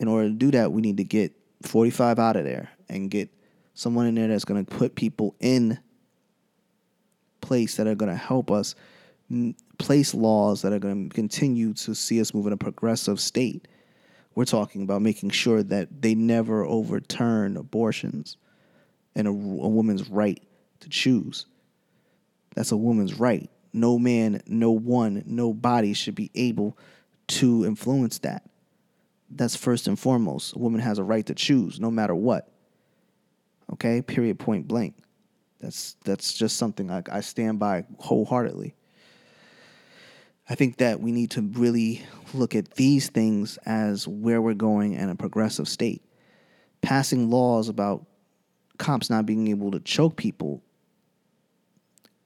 in 0.00 0.08
order 0.08 0.28
to 0.28 0.34
do 0.34 0.50
that, 0.52 0.72
we 0.72 0.80
need 0.80 0.96
to 0.96 1.04
get 1.04 1.32
45 1.62 2.18
out 2.18 2.36
of 2.36 2.44
there 2.44 2.70
and 2.88 3.10
get 3.10 3.28
someone 3.74 4.06
in 4.06 4.14
there 4.14 4.28
that's 4.28 4.46
going 4.46 4.64
to 4.64 4.76
put 4.76 4.94
people 4.94 5.34
in 5.40 5.78
place 7.42 7.76
that 7.76 7.86
are 7.86 7.94
going 7.94 8.10
to 8.10 8.16
help 8.16 8.50
us 8.50 8.74
place 9.76 10.14
laws 10.14 10.62
that 10.62 10.72
are 10.72 10.78
going 10.78 11.10
to 11.10 11.14
continue 11.14 11.74
to 11.74 11.94
see 11.94 12.18
us 12.18 12.32
move 12.32 12.46
in 12.46 12.54
a 12.54 12.56
progressive 12.56 13.20
state. 13.20 13.68
We're 14.34 14.46
talking 14.46 14.82
about 14.82 15.02
making 15.02 15.30
sure 15.30 15.62
that 15.64 16.00
they 16.00 16.14
never 16.14 16.64
overturn 16.64 17.58
abortions 17.58 18.38
and 19.14 19.26
a, 19.28 19.30
a 19.30 19.32
woman's 19.32 20.08
right 20.08 20.42
to 20.80 20.88
choose. 20.88 21.44
That's 22.58 22.72
a 22.72 22.76
woman's 22.76 23.20
right. 23.20 23.48
No 23.72 24.00
man, 24.00 24.42
no 24.48 24.72
one, 24.72 25.22
no 25.26 25.54
body 25.54 25.92
should 25.92 26.16
be 26.16 26.28
able 26.34 26.76
to 27.28 27.64
influence 27.64 28.18
that. 28.18 28.42
That's 29.30 29.54
first 29.54 29.86
and 29.86 29.96
foremost. 29.96 30.56
A 30.56 30.58
woman 30.58 30.80
has 30.80 30.98
a 30.98 31.04
right 31.04 31.24
to 31.26 31.36
choose 31.36 31.78
no 31.78 31.88
matter 31.88 32.16
what. 32.16 32.50
Okay? 33.74 34.02
Period, 34.02 34.40
point 34.40 34.66
blank. 34.66 34.96
That's 35.60 35.94
that's 36.04 36.34
just 36.34 36.56
something 36.56 36.90
I, 36.90 37.04
I 37.08 37.20
stand 37.20 37.60
by 37.60 37.84
wholeheartedly. 38.00 38.74
I 40.50 40.56
think 40.56 40.78
that 40.78 40.98
we 40.98 41.12
need 41.12 41.30
to 41.32 41.42
really 41.42 42.04
look 42.34 42.56
at 42.56 42.72
these 42.72 43.06
things 43.08 43.56
as 43.66 44.08
where 44.08 44.42
we're 44.42 44.54
going 44.54 44.94
in 44.94 45.10
a 45.10 45.14
progressive 45.14 45.68
state. 45.68 46.02
Passing 46.82 47.30
laws 47.30 47.68
about 47.68 48.04
cops 48.78 49.10
not 49.10 49.26
being 49.26 49.46
able 49.46 49.70
to 49.70 49.78
choke 49.78 50.16
people, 50.16 50.60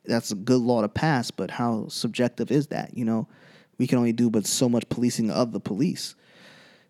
that's 0.04 0.30
a 0.30 0.36
good 0.36 0.60
law 0.60 0.82
to 0.82 0.88
pass, 0.88 1.30
but 1.30 1.50
how 1.50 1.88
subjective 1.88 2.50
is 2.50 2.68
that? 2.68 2.96
You 2.96 3.04
know, 3.04 3.28
we 3.78 3.86
can 3.86 3.98
only 3.98 4.12
do 4.12 4.30
but 4.30 4.46
so 4.46 4.68
much 4.68 4.88
policing 4.88 5.30
of 5.30 5.52
the 5.52 5.60
police. 5.60 6.14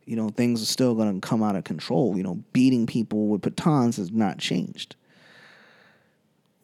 You 0.05 0.17
know, 0.17 0.31
things 0.31 0.63
are 0.63 0.67
still 0.67 0.95
going 0.95 1.21
to 1.21 1.27
come 1.27 1.43
out 1.43 1.57
of 1.57 1.65
control. 1.65 2.17
You 2.17 2.23
know, 2.23 2.43
beating 2.53 2.87
people 2.87 3.29
with 3.29 3.43
batons 3.43 3.97
has 3.99 4.11
not 4.11 4.39
changed. 4.39 4.97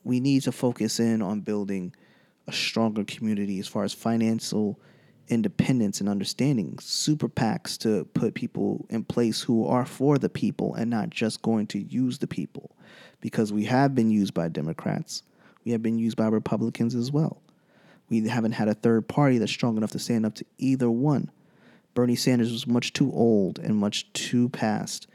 We 0.04 0.20
need 0.20 0.42
to 0.42 0.52
focus 0.52 0.98
in 0.98 1.22
on 1.22 1.40
building 1.40 1.94
a 2.46 2.52
stronger 2.52 3.04
community 3.04 3.60
as 3.60 3.68
far 3.68 3.84
as 3.84 3.92
financial 3.92 4.80
independence 5.28 6.00
and 6.00 6.08
understanding. 6.08 6.78
Super 6.80 7.28
PACs 7.28 7.76
to 7.78 8.06
put 8.14 8.34
people 8.34 8.86
in 8.88 9.04
place 9.04 9.42
who 9.42 9.66
are 9.66 9.84
for 9.84 10.18
the 10.18 10.30
people 10.30 10.74
and 10.74 10.90
not 10.90 11.10
just 11.10 11.42
going 11.42 11.66
to 11.68 11.78
use 11.78 12.18
the 12.18 12.26
people. 12.26 12.74
Because 13.20 13.52
we 13.52 13.64
have 13.64 13.94
been 13.94 14.10
used 14.10 14.32
by 14.32 14.48
Democrats, 14.48 15.22
we 15.64 15.72
have 15.72 15.82
been 15.82 15.98
used 15.98 16.16
by 16.16 16.28
Republicans 16.28 16.94
as 16.94 17.12
well. 17.12 17.42
We 18.08 18.26
haven't 18.26 18.52
had 18.52 18.68
a 18.68 18.74
third 18.74 19.08
party 19.08 19.38
that's 19.38 19.52
strong 19.52 19.76
enough 19.76 19.90
to 19.92 19.98
stand 19.98 20.24
up 20.24 20.34
to 20.36 20.44
either 20.56 20.90
one. 20.90 21.30
Bernie 21.94 22.16
Sanders 22.16 22.52
was 22.52 22.66
much 22.66 22.92
too 22.92 23.12
old 23.12 23.58
and 23.58 23.76
much 23.76 24.12
too 24.12 24.48
past 24.48 25.06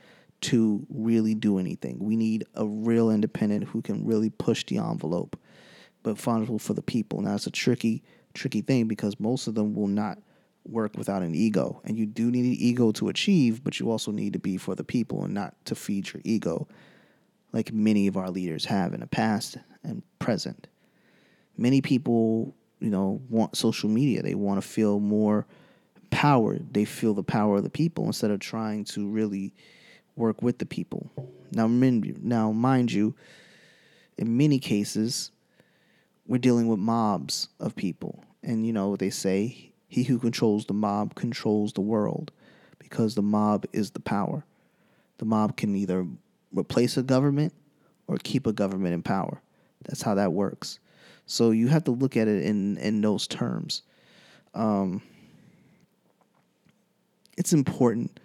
to 0.41 0.85
really 0.89 1.33
do 1.33 1.57
anything. 1.57 1.97
We 1.99 2.15
need 2.15 2.45
a 2.53 2.65
real 2.65 3.09
independent 3.09 3.69
who 3.69 3.81
can 3.81 4.05
really 4.05 4.29
push 4.29 4.65
the 4.65 4.77
envelope 4.77 5.39
but 6.03 6.17
vulnerable 6.17 6.59
for 6.59 6.73
the 6.73 6.81
people. 6.81 7.21
Now 7.21 7.35
it's 7.35 7.47
a 7.47 7.51
tricky, 7.51 8.03
tricky 8.33 8.61
thing 8.61 8.87
because 8.87 9.19
most 9.19 9.47
of 9.47 9.55
them 9.55 9.73
will 9.73 9.87
not 9.87 10.19
work 10.65 10.97
without 10.97 11.23
an 11.23 11.33
ego. 11.33 11.81
And 11.85 11.97
you 11.97 12.05
do 12.05 12.29
need 12.29 12.45
an 12.45 12.57
ego 12.59 12.91
to 12.93 13.09
achieve, 13.09 13.63
but 13.63 13.79
you 13.79 13.89
also 13.89 14.11
need 14.11 14.33
to 14.33 14.39
be 14.39 14.57
for 14.57 14.75
the 14.75 14.83
people 14.83 15.23
and 15.23 15.33
not 15.33 15.55
to 15.65 15.75
feed 15.75 16.13
your 16.13 16.21
ego, 16.23 16.67
like 17.53 17.71
many 17.71 18.07
of 18.07 18.17
our 18.17 18.29
leaders 18.29 18.65
have 18.65 18.93
in 18.93 18.99
the 18.99 19.07
past 19.07 19.57
and 19.83 20.01
present. 20.19 20.67
Many 21.55 21.81
people, 21.81 22.55
you 22.79 22.89
know, 22.89 23.21
want 23.29 23.55
social 23.55 23.89
media. 23.89 24.23
They 24.23 24.35
want 24.35 24.61
to 24.61 24.67
feel 24.67 24.99
more 24.99 25.45
power. 26.09 26.57
They 26.71 26.83
feel 26.83 27.13
the 27.13 27.23
power 27.23 27.57
of 27.57 27.63
the 27.63 27.69
people 27.69 28.05
instead 28.05 28.31
of 28.31 28.39
trying 28.39 28.85
to 28.85 29.07
really 29.07 29.53
work 30.15 30.41
with 30.41 30.57
the 30.57 30.65
people. 30.65 31.09
Now, 31.51 31.67
now 31.67 32.51
mind 32.51 32.91
you, 32.91 33.15
in 34.17 34.35
many 34.37 34.59
cases, 34.59 35.31
we're 36.27 36.37
dealing 36.39 36.67
with 36.67 36.79
mobs 36.79 37.49
of 37.59 37.75
people. 37.75 38.23
And 38.41 38.65
you 38.65 38.73
know, 38.73 38.95
they 38.95 39.09
say 39.09 39.71
he 39.87 40.03
who 40.03 40.17
controls 40.17 40.65
the 40.65 40.73
mob 40.73 41.15
controls 41.15 41.73
the 41.73 41.81
world 41.81 42.31
because 42.79 43.15
the 43.15 43.21
mob 43.21 43.65
is 43.73 43.91
the 43.91 43.99
power. 43.99 44.43
The 45.19 45.25
mob 45.25 45.55
can 45.55 45.75
either 45.75 46.07
replace 46.53 46.97
a 46.97 47.03
government 47.03 47.53
or 48.07 48.17
keep 48.17 48.47
a 48.47 48.53
government 48.53 48.93
in 48.93 49.01
power. 49.01 49.41
That's 49.85 50.01
how 50.01 50.15
that 50.15 50.33
works. 50.33 50.79
So 51.25 51.51
you 51.51 51.67
have 51.67 51.83
to 51.85 51.91
look 51.91 52.17
at 52.17 52.27
it 52.27 52.43
in, 52.43 52.77
in 52.77 53.01
those 53.01 53.27
terms. 53.27 53.83
Um, 54.53 55.01
it's 57.37 57.53
important 57.53 58.19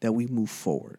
that 0.00 0.12
we 0.12 0.26
move 0.26 0.50
forward 0.50 0.98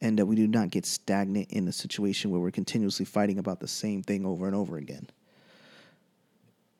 and 0.00 0.18
that 0.18 0.26
we 0.26 0.36
do 0.36 0.46
not 0.46 0.70
get 0.70 0.84
stagnant 0.86 1.50
in 1.50 1.68
a 1.68 1.72
situation 1.72 2.30
where 2.30 2.40
we're 2.40 2.50
continuously 2.50 3.04
fighting 3.04 3.38
about 3.38 3.60
the 3.60 3.68
same 3.68 4.02
thing 4.02 4.26
over 4.26 4.46
and 4.46 4.54
over 4.54 4.76
again. 4.76 5.08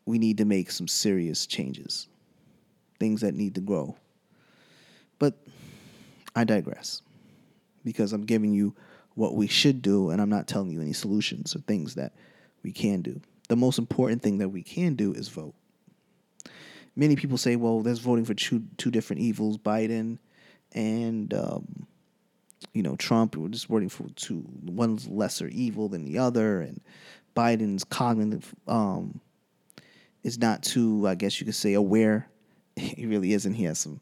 We 0.06 0.18
need 0.18 0.38
to 0.38 0.44
make 0.44 0.70
some 0.70 0.88
serious 0.88 1.46
changes. 1.46 2.08
things 2.98 3.20
that 3.22 3.34
need 3.34 3.56
to 3.56 3.60
grow. 3.60 3.96
But 5.18 5.34
I 6.36 6.44
digress 6.44 7.02
because 7.84 8.12
I'm 8.12 8.24
giving 8.24 8.52
you 8.52 8.74
what 9.14 9.34
we 9.34 9.46
should 9.46 9.82
do 9.82 10.10
and 10.10 10.20
I'm 10.20 10.30
not 10.30 10.46
telling 10.46 10.70
you 10.70 10.80
any 10.80 10.92
solutions 10.92 11.54
or 11.54 11.60
things 11.60 11.94
that 11.94 12.12
we 12.62 12.72
can 12.72 13.02
do. 13.02 13.20
The 13.48 13.56
most 13.56 13.78
important 13.78 14.22
thing 14.22 14.38
that 14.38 14.48
we 14.48 14.62
can 14.62 14.94
do 14.94 15.12
is 15.12 15.28
vote. 15.28 15.54
Many 16.94 17.16
people 17.16 17.38
say, 17.38 17.56
well, 17.56 17.80
that's 17.80 17.98
voting 17.98 18.24
for 18.24 18.34
two, 18.34 18.64
two 18.76 18.90
different 18.90 19.22
evils 19.22 19.58
Biden 19.58 20.18
and, 20.72 21.32
um, 21.32 21.86
you 22.72 22.82
know, 22.82 22.96
Trump. 22.96 23.36
We're 23.36 23.48
just 23.48 23.66
voting 23.66 23.88
for 23.88 24.08
two. 24.16 24.44
One's 24.64 25.08
lesser 25.08 25.48
evil 25.48 25.88
than 25.88 26.04
the 26.04 26.18
other. 26.18 26.60
And 26.60 26.80
Biden's 27.34 27.84
cognitive 27.84 28.54
um, 28.68 29.20
is 30.22 30.38
not 30.38 30.62
too, 30.62 31.06
I 31.08 31.14
guess 31.14 31.40
you 31.40 31.46
could 31.46 31.54
say, 31.54 31.74
aware. 31.74 32.28
He 32.76 33.04
really 33.04 33.34
isn't. 33.34 33.52
He 33.52 33.64
has 33.64 33.78
some 33.78 34.00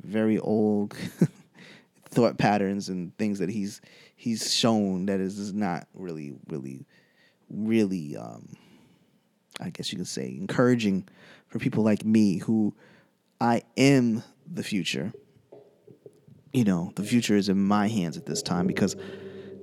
very 0.00 0.38
old 0.38 0.94
thought 2.14 2.38
patterns 2.38 2.88
and 2.88 3.16
things 3.18 3.38
that 3.40 3.48
he's 3.50 3.80
he's 4.16 4.54
shown 4.54 5.06
that 5.06 5.20
is, 5.20 5.52
not 5.52 5.86
really, 5.94 6.34
really, 6.48 6.86
really, 7.50 8.16
um, 8.16 8.56
I 9.60 9.70
guess 9.70 9.92
you 9.92 9.98
could 9.98 10.08
say, 10.08 10.28
encouraging 10.28 11.08
for 11.48 11.58
people 11.58 11.84
like 11.84 12.04
me 12.04 12.38
who 12.38 12.74
I 13.40 13.62
am 13.76 14.22
the 14.50 14.62
future. 14.62 15.12
You 16.52 16.64
know, 16.64 16.92
the 16.94 17.02
future 17.02 17.36
is 17.36 17.48
in 17.48 17.62
my 17.62 17.88
hands 17.88 18.16
at 18.16 18.26
this 18.26 18.40
time 18.40 18.66
because 18.66 18.96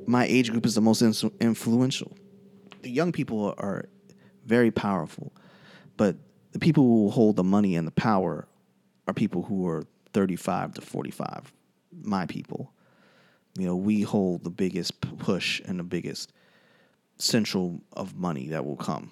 my 0.05 0.25
age 0.25 0.51
group 0.51 0.65
is 0.65 0.75
the 0.75 0.81
most 0.81 1.01
influential. 1.01 2.15
The 2.81 2.91
young 2.91 3.11
people 3.11 3.53
are 3.57 3.85
very 4.45 4.71
powerful, 4.71 5.31
but 5.95 6.17
the 6.51 6.59
people 6.59 6.83
who 6.83 7.09
hold 7.09 7.37
the 7.37 7.43
money 7.43 7.75
and 7.75 7.87
the 7.87 7.91
power 7.91 8.47
are 9.07 9.13
people 9.13 9.43
who 9.43 9.67
are 9.67 9.83
35 10.13 10.75
to 10.75 10.81
45, 10.81 11.53
my 11.91 12.25
people. 12.25 12.71
You 13.57 13.65
know, 13.65 13.75
we 13.75 14.01
hold 14.01 14.43
the 14.43 14.49
biggest 14.49 15.01
push 15.19 15.61
and 15.65 15.79
the 15.79 15.83
biggest 15.83 16.31
central 17.17 17.81
of 17.93 18.15
money 18.15 18.47
that 18.47 18.65
will 18.65 18.77
come 18.77 19.11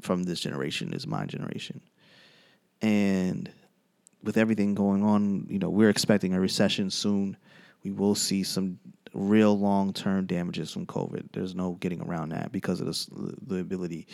from 0.00 0.24
this 0.24 0.40
generation 0.40 0.92
is 0.92 1.06
my 1.06 1.26
generation. 1.26 1.80
And 2.80 3.50
with 4.22 4.36
everything 4.36 4.74
going 4.74 5.02
on, 5.02 5.46
you 5.48 5.58
know, 5.58 5.70
we're 5.70 5.90
expecting 5.90 6.34
a 6.34 6.40
recession 6.40 6.90
soon. 6.90 7.36
We 7.84 7.90
will 7.90 8.14
see 8.14 8.42
some 8.42 8.78
real 9.14 9.58
long 9.58 9.92
term 9.92 10.26
damages 10.26 10.72
from 10.72 10.86
COVID. 10.86 11.32
There's 11.32 11.54
no 11.54 11.72
getting 11.74 12.00
around 12.00 12.30
that 12.30 12.52
because 12.52 12.80
of 12.80 12.86
this, 12.86 13.08
the 13.12 13.58
ability, 13.58 14.06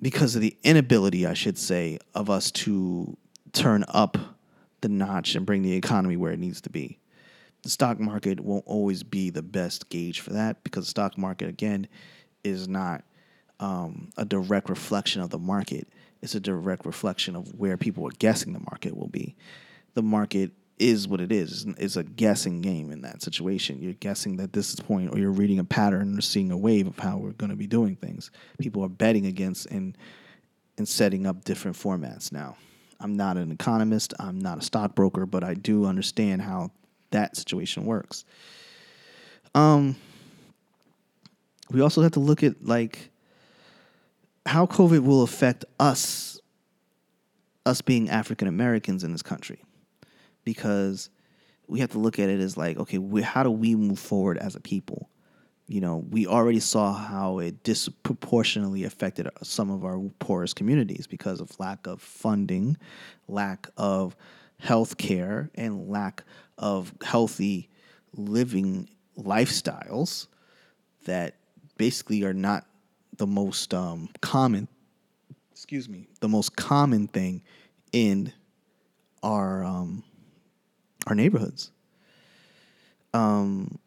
because 0.00 0.34
of 0.34 0.42
the 0.42 0.56
inability, 0.62 1.26
I 1.26 1.34
should 1.34 1.58
say, 1.58 1.98
of 2.14 2.30
us 2.30 2.50
to 2.52 3.16
turn 3.52 3.84
up 3.88 4.18
the 4.80 4.88
notch 4.88 5.34
and 5.34 5.46
bring 5.46 5.62
the 5.62 5.74
economy 5.74 6.16
where 6.16 6.32
it 6.32 6.38
needs 6.38 6.60
to 6.62 6.70
be. 6.70 6.98
The 7.62 7.70
stock 7.70 8.00
market 8.00 8.40
won't 8.40 8.64
always 8.66 9.02
be 9.02 9.30
the 9.30 9.42
best 9.42 9.88
gauge 9.90 10.20
for 10.20 10.32
that 10.32 10.64
because 10.64 10.84
the 10.84 10.90
stock 10.90 11.18
market, 11.18 11.48
again, 11.48 11.88
is 12.42 12.68
not 12.68 13.04
um, 13.58 14.10
a 14.16 14.24
direct 14.24 14.70
reflection 14.70 15.20
of 15.20 15.30
the 15.30 15.38
market. 15.38 15.88
It's 16.22 16.34
a 16.34 16.40
direct 16.40 16.86
reflection 16.86 17.36
of 17.36 17.54
where 17.54 17.76
people 17.76 18.06
are 18.06 18.12
guessing 18.18 18.52
the 18.52 18.60
market 18.60 18.96
will 18.96 19.08
be. 19.08 19.36
The 19.94 20.02
market 20.02 20.52
is 20.78 21.06
what 21.06 21.20
it 21.20 21.30
is. 21.30 21.66
It's 21.76 21.96
a 21.96 22.02
guessing 22.02 22.62
game 22.62 22.90
in 22.90 23.02
that 23.02 23.22
situation. 23.22 23.82
You're 23.82 23.92
guessing 23.92 24.36
that 24.38 24.54
this 24.54 24.72
is 24.72 24.80
point, 24.80 25.12
or 25.12 25.18
you're 25.18 25.30
reading 25.30 25.58
a 25.58 25.64
pattern 25.64 26.16
or 26.16 26.22
seeing 26.22 26.50
a 26.50 26.56
wave 26.56 26.86
of 26.86 26.98
how 26.98 27.18
we're 27.18 27.32
going 27.32 27.50
to 27.50 27.56
be 27.56 27.66
doing 27.66 27.96
things. 27.96 28.30
People 28.58 28.82
are 28.82 28.88
betting 28.88 29.26
against 29.26 29.66
and 29.66 29.96
and 30.78 30.88
setting 30.88 31.26
up 31.26 31.44
different 31.44 31.76
formats 31.76 32.32
now. 32.32 32.56
I'm 33.00 33.16
not 33.16 33.36
an 33.36 33.50
economist, 33.50 34.12
I'm 34.18 34.38
not 34.38 34.58
a 34.58 34.62
stockbroker, 34.62 35.26
but 35.26 35.42
I 35.42 35.54
do 35.54 35.86
understand 35.86 36.42
how 36.42 36.70
that 37.10 37.36
situation 37.36 37.84
works. 37.86 38.24
Um, 39.54 39.96
we 41.70 41.80
also 41.80 42.02
have 42.02 42.12
to 42.12 42.20
look 42.20 42.42
at 42.42 42.64
like 42.64 43.10
how 44.46 44.66
COVID 44.66 45.04
will 45.04 45.22
affect 45.22 45.64
us, 45.78 46.40
us 47.64 47.80
being 47.80 48.10
African 48.10 48.48
Americans 48.48 49.02
in 49.02 49.12
this 49.12 49.22
country, 49.22 49.62
because 50.44 51.10
we 51.66 51.80
have 51.80 51.90
to 51.92 51.98
look 51.98 52.18
at 52.18 52.28
it 52.28 52.40
as 52.40 52.56
like, 52.56 52.76
okay, 52.78 52.98
we, 52.98 53.22
how 53.22 53.42
do 53.42 53.50
we 53.50 53.74
move 53.74 53.98
forward 53.98 54.38
as 54.38 54.56
a 54.56 54.60
people? 54.60 55.08
You 55.70 55.80
know, 55.80 56.04
we 56.10 56.26
already 56.26 56.58
saw 56.58 56.92
how 56.92 57.38
it 57.38 57.62
disproportionately 57.62 58.82
affected 58.82 59.28
some 59.44 59.70
of 59.70 59.84
our 59.84 60.00
poorest 60.18 60.56
communities 60.56 61.06
because 61.06 61.40
of 61.40 61.58
lack 61.60 61.86
of 61.86 62.02
funding, 62.02 62.76
lack 63.28 63.68
of 63.76 64.16
health 64.58 64.98
care, 64.98 65.48
and 65.54 65.88
lack 65.88 66.24
of 66.58 66.92
healthy 67.04 67.70
living 68.14 68.88
lifestyles 69.16 70.26
that 71.04 71.36
basically 71.78 72.24
are 72.24 72.34
not 72.34 72.66
the 73.18 73.26
most 73.28 73.72
um, 73.72 74.08
common, 74.20 74.66
excuse 75.52 75.88
me, 75.88 76.08
the 76.18 76.28
most 76.28 76.56
common 76.56 77.06
thing 77.06 77.42
in 77.92 78.32
our 79.22 79.62
um, 79.62 80.02
our 81.06 81.14
neighborhoods. 81.14 81.70
Um, 83.14 83.78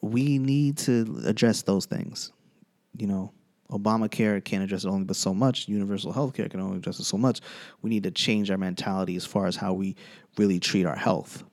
we 0.00 0.38
need 0.38 0.78
to 0.78 1.22
address 1.26 1.62
those 1.62 1.86
things. 1.86 2.32
You 2.96 3.06
know, 3.06 3.32
Obamacare 3.70 4.42
can't 4.44 4.64
address 4.64 4.84
it 4.84 4.88
only 4.88 5.04
but 5.04 5.16
so 5.16 5.32
much. 5.32 5.68
Universal 5.68 6.12
health 6.12 6.34
care 6.34 6.48
can 6.48 6.60
only 6.60 6.78
address 6.78 6.98
it 6.98 7.04
so 7.04 7.16
much. 7.16 7.40
We 7.82 7.90
need 7.90 8.02
to 8.04 8.10
change 8.10 8.50
our 8.50 8.58
mentality 8.58 9.16
as 9.16 9.24
far 9.24 9.46
as 9.46 9.56
how 9.56 9.72
we 9.74 9.96
really 10.36 10.58
treat 10.58 10.86
our 10.86 10.96
health. 10.96 11.44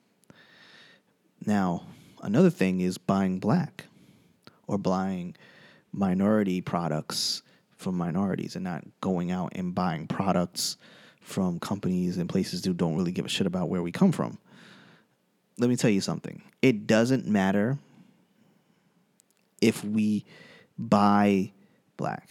Now, 1.46 1.84
another 2.22 2.50
thing 2.50 2.80
is 2.80 2.98
buying 2.98 3.38
black 3.38 3.84
or 4.66 4.78
buying 4.78 5.36
minority 5.92 6.60
products 6.60 7.42
from 7.76 7.96
minorities 7.96 8.56
and 8.56 8.64
not 8.64 8.84
going 9.00 9.30
out 9.30 9.52
and 9.54 9.74
buying 9.74 10.06
products 10.06 10.76
from 11.20 11.60
companies 11.60 12.18
and 12.18 12.28
places 12.28 12.64
who 12.64 12.72
don't 12.72 12.96
really 12.96 13.12
give 13.12 13.24
a 13.24 13.28
shit 13.28 13.46
about 13.46 13.68
where 13.68 13.82
we 13.82 13.92
come 13.92 14.10
from. 14.10 14.38
Let 15.58 15.70
me 15.70 15.76
tell 15.76 15.90
you 15.90 16.00
something. 16.00 16.42
It 16.62 16.86
doesn't 16.86 17.26
matter 17.26 17.78
if 19.60 19.84
we 19.84 20.24
buy 20.78 21.52
black 21.96 22.28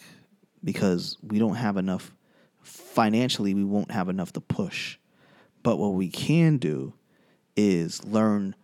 because 0.63 1.17
we 1.21 1.39
don't 1.39 1.55
have 1.55 1.77
enough 1.77 2.11
financially 2.61 3.53
we 3.53 3.63
won't 3.63 3.91
have 3.91 4.09
enough 4.09 4.33
to 4.33 4.41
push. 4.41 4.97
But 5.63 5.77
what 5.77 5.93
we 5.93 6.09
can 6.09 6.57
do 6.57 6.93
is 7.55 8.03
learn 8.05 8.55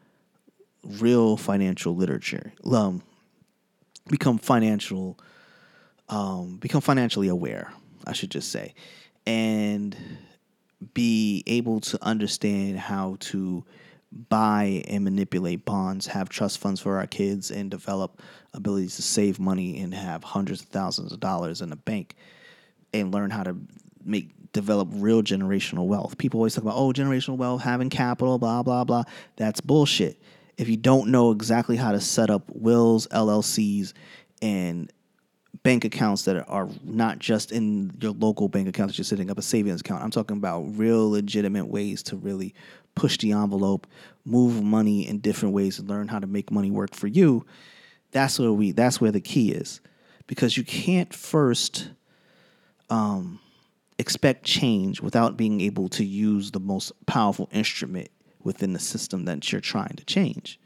real 0.83 1.37
financial 1.37 1.95
literature 1.95 2.53
um, 2.69 3.01
become 4.09 4.37
financial 4.37 5.17
um, 6.09 6.57
become 6.57 6.81
financially 6.81 7.29
aware 7.29 7.71
i 8.05 8.11
should 8.11 8.29
just 8.29 8.51
say 8.51 8.73
and 9.25 9.95
be 10.93 11.43
able 11.47 11.79
to 11.79 11.97
understand 12.03 12.77
how 12.77 13.15
to 13.19 13.63
buy 14.29 14.83
and 14.87 15.03
manipulate 15.03 15.65
bonds, 15.65 16.07
have 16.07 16.29
trust 16.29 16.59
funds 16.59 16.79
for 16.79 16.97
our 16.97 17.07
kids, 17.07 17.51
and 17.51 17.71
develop 17.71 18.21
abilities 18.53 18.95
to 18.97 19.01
save 19.01 19.39
money 19.39 19.79
and 19.79 19.93
have 19.93 20.23
hundreds 20.23 20.61
of 20.61 20.67
thousands 20.67 21.11
of 21.11 21.19
dollars 21.19 21.61
in 21.61 21.69
the 21.69 21.75
bank 21.75 22.15
and 22.93 23.13
learn 23.13 23.31
how 23.31 23.43
to 23.43 23.57
make 24.05 24.29
develop 24.53 24.87
real 24.91 25.23
generational 25.23 25.87
wealth. 25.87 26.17
People 26.17 26.39
always 26.39 26.53
talk 26.53 26.63
about, 26.63 26.75
oh, 26.77 26.93
generational 26.93 27.37
wealth, 27.37 27.63
having 27.63 27.89
capital, 27.89 28.37
blah, 28.37 28.61
blah, 28.61 28.83
blah. 28.83 29.03
That's 29.35 29.59
bullshit. 29.59 30.21
If 30.57 30.69
you 30.69 30.77
don't 30.77 31.09
know 31.09 31.31
exactly 31.31 31.75
how 31.75 31.91
to 31.91 31.99
set 31.99 32.29
up 32.29 32.43
wills, 32.53 33.07
LLCs, 33.07 33.93
and 34.41 34.91
bank 35.63 35.85
accounts 35.85 36.25
that 36.25 36.45
are 36.47 36.69
not 36.83 37.19
just 37.19 37.51
in 37.51 37.91
your 38.01 38.11
local 38.11 38.49
bank 38.49 38.67
accounts 38.67 38.93
that 38.93 38.97
you're 38.97 39.05
setting 39.05 39.31
up 39.31 39.37
a 39.37 39.41
savings 39.41 39.81
account. 39.81 40.03
I'm 40.03 40.11
talking 40.11 40.37
about 40.37 40.61
real 40.77 41.09
legitimate 41.09 41.67
ways 41.67 42.03
to 42.03 42.17
really 42.17 42.53
push 42.95 43.17
the 43.17 43.31
envelope, 43.31 43.87
move 44.25 44.61
money 44.61 45.07
in 45.07 45.19
different 45.19 45.55
ways, 45.55 45.79
and 45.79 45.89
learn 45.89 46.09
how 46.09 46.19
to 46.19 46.27
make 46.27 46.51
money 46.51 46.69
work 46.69 46.93
for 46.93 47.07
you. 47.07 47.45
That's 48.11 48.37
where 48.37 48.51
we. 48.51 48.71
That's 48.73 49.01
where 49.01 49.11
the 49.11 49.21
key 49.21 49.51
is, 49.51 49.81
because 50.27 50.55
you 50.57 50.63
can't 50.63 51.13
first 51.13 51.89
um, 52.89 53.39
expect 53.97 54.43
change 54.43 55.01
without 55.01 55.37
being 55.37 55.61
able 55.61 55.89
to 55.89 56.03
use 56.03 56.51
the 56.51 56.59
most 56.59 56.91
powerful 57.05 57.49
instrument 57.51 58.09
within 58.43 58.73
the 58.73 58.79
system 58.79 59.25
that 59.25 59.51
you're 59.51 59.61
trying 59.61 59.95
to 59.95 60.05
change. 60.05 60.59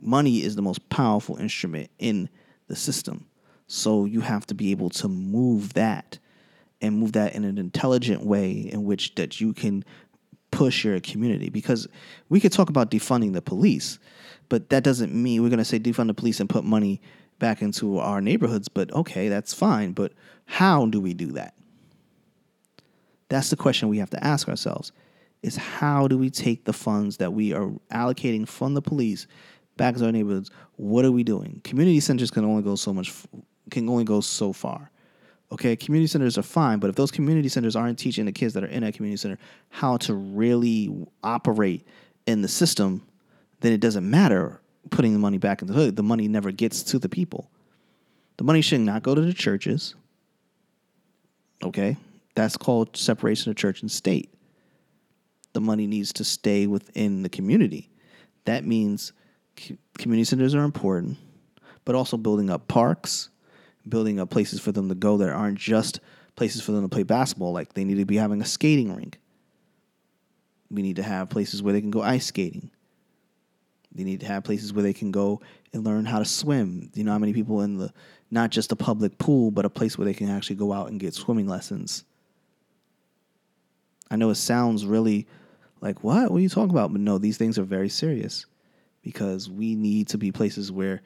Money 0.00 0.42
is 0.42 0.56
the 0.56 0.62
most 0.62 0.88
powerful 0.88 1.36
instrument 1.36 1.90
in 1.98 2.28
the 2.68 2.76
system. 2.76 3.26
So 3.72 4.04
you 4.04 4.20
have 4.20 4.46
to 4.48 4.54
be 4.54 4.70
able 4.70 4.90
to 4.90 5.08
move 5.08 5.72
that 5.72 6.18
and 6.82 6.98
move 6.98 7.12
that 7.12 7.34
in 7.34 7.42
an 7.44 7.56
intelligent 7.56 8.22
way 8.22 8.52
in 8.52 8.84
which 8.84 9.14
that 9.14 9.40
you 9.40 9.54
can 9.54 9.82
push 10.50 10.84
your 10.84 11.00
community 11.00 11.48
because 11.48 11.88
we 12.28 12.38
could 12.38 12.52
talk 12.52 12.68
about 12.68 12.90
defunding 12.90 13.32
the 13.32 13.40
police, 13.40 13.98
but 14.50 14.68
that 14.68 14.84
doesn't 14.84 15.14
mean 15.14 15.42
we're 15.42 15.48
going 15.48 15.58
to 15.58 15.64
say 15.64 15.78
defund 15.78 16.08
the 16.08 16.12
police 16.12 16.38
and 16.38 16.50
put 16.50 16.64
money 16.64 17.00
back 17.38 17.62
into 17.62 17.96
our 17.96 18.20
neighborhoods. 18.20 18.68
But 18.68 18.92
okay, 18.92 19.30
that's 19.30 19.54
fine. 19.54 19.92
But 19.92 20.12
how 20.44 20.84
do 20.84 21.00
we 21.00 21.14
do 21.14 21.28
that? 21.28 21.54
That's 23.30 23.48
the 23.48 23.56
question 23.56 23.88
we 23.88 24.00
have 24.00 24.10
to 24.10 24.22
ask 24.22 24.50
ourselves 24.50 24.92
is 25.42 25.56
how 25.56 26.08
do 26.08 26.18
we 26.18 26.28
take 26.28 26.66
the 26.66 26.74
funds 26.74 27.16
that 27.16 27.32
we 27.32 27.54
are 27.54 27.70
allocating 27.90 28.46
from 28.46 28.74
the 28.74 28.82
police 28.82 29.26
back 29.78 29.96
to 29.96 30.04
our 30.04 30.12
neighborhoods? 30.12 30.50
What 30.76 31.06
are 31.06 31.12
we 31.12 31.24
doing? 31.24 31.62
Community 31.64 32.00
centers 32.00 32.30
can 32.30 32.44
only 32.44 32.62
go 32.62 32.76
so 32.76 32.92
much 32.92 33.10
can 33.72 33.88
only 33.88 34.04
go 34.04 34.20
so 34.20 34.52
far. 34.52 34.90
Okay, 35.50 35.76
community 35.76 36.06
centers 36.06 36.38
are 36.38 36.42
fine, 36.42 36.78
but 36.78 36.88
if 36.88 36.96
those 36.96 37.10
community 37.10 37.48
centers 37.48 37.76
aren't 37.76 37.98
teaching 37.98 38.24
the 38.24 38.32
kids 38.32 38.54
that 38.54 38.64
are 38.64 38.68
in 38.68 38.82
that 38.84 38.94
community 38.94 39.18
center 39.18 39.38
how 39.68 39.98
to 39.98 40.14
really 40.14 40.88
operate 41.22 41.86
in 42.26 42.40
the 42.40 42.48
system, 42.48 43.06
then 43.60 43.72
it 43.72 43.80
doesn't 43.80 44.08
matter 44.08 44.60
putting 44.90 45.12
the 45.12 45.18
money 45.18 45.38
back 45.38 45.60
into 45.60 45.74
the 45.74 45.78
hood. 45.78 45.96
The 45.96 46.02
money 46.02 46.26
never 46.26 46.52
gets 46.52 46.82
to 46.84 46.98
the 46.98 47.08
people. 47.08 47.50
The 48.38 48.44
money 48.44 48.62
should 48.62 48.80
not 48.80 49.02
go 49.02 49.14
to 49.14 49.20
the 49.20 49.34
churches. 49.34 49.94
Okay, 51.62 51.96
that's 52.34 52.56
called 52.56 52.96
separation 52.96 53.50
of 53.50 53.56
church 53.56 53.82
and 53.82 53.90
state. 53.90 54.32
The 55.52 55.60
money 55.60 55.86
needs 55.86 56.14
to 56.14 56.24
stay 56.24 56.66
within 56.66 57.22
the 57.22 57.28
community. 57.28 57.90
That 58.46 58.64
means 58.64 59.12
community 59.98 60.24
centers 60.24 60.54
are 60.54 60.64
important, 60.64 61.18
but 61.84 61.94
also 61.94 62.16
building 62.16 62.48
up 62.48 62.68
parks, 62.68 63.28
building 63.88 64.20
up 64.20 64.30
places 64.30 64.60
for 64.60 64.72
them 64.72 64.88
to 64.88 64.94
go 64.94 65.16
that 65.16 65.30
aren't 65.30 65.58
just 65.58 66.00
places 66.36 66.62
for 66.62 66.72
them 66.72 66.82
to 66.82 66.88
play 66.88 67.02
basketball. 67.02 67.52
Like 67.52 67.74
they 67.74 67.84
need 67.84 67.98
to 67.98 68.04
be 68.04 68.16
having 68.16 68.40
a 68.40 68.46
skating 68.46 68.94
rink. 68.94 69.18
We 70.70 70.82
need 70.82 70.96
to 70.96 71.02
have 71.02 71.28
places 71.28 71.62
where 71.62 71.72
they 71.72 71.80
can 71.80 71.90
go 71.90 72.02
ice 72.02 72.26
skating. 72.26 72.70
They 73.94 74.04
need 74.04 74.20
to 74.20 74.26
have 74.26 74.44
places 74.44 74.72
where 74.72 74.82
they 74.82 74.94
can 74.94 75.10
go 75.10 75.42
and 75.72 75.84
learn 75.84 76.06
how 76.06 76.18
to 76.18 76.24
swim. 76.24 76.90
You 76.94 77.04
know 77.04 77.12
how 77.12 77.18
many 77.18 77.32
people 77.32 77.60
in 77.60 77.76
the 77.76 77.92
not 78.30 78.50
just 78.50 78.72
a 78.72 78.76
public 78.76 79.18
pool, 79.18 79.50
but 79.50 79.66
a 79.66 79.70
place 79.70 79.98
where 79.98 80.06
they 80.06 80.14
can 80.14 80.30
actually 80.30 80.56
go 80.56 80.72
out 80.72 80.90
and 80.90 80.98
get 80.98 81.12
swimming 81.12 81.46
lessons. 81.46 82.04
I 84.10 84.16
know 84.16 84.30
it 84.30 84.36
sounds 84.36 84.86
really 84.86 85.26
like 85.82 86.02
what? 86.02 86.30
What 86.30 86.38
are 86.38 86.40
you 86.40 86.48
talking 86.48 86.70
about? 86.70 86.92
But 86.92 87.02
no, 87.02 87.18
these 87.18 87.36
things 87.36 87.58
are 87.58 87.64
very 87.64 87.90
serious 87.90 88.46
because 89.02 89.50
we 89.50 89.74
need 89.74 90.08
to 90.08 90.18
be 90.18 90.32
places 90.32 90.72
where 90.72 91.02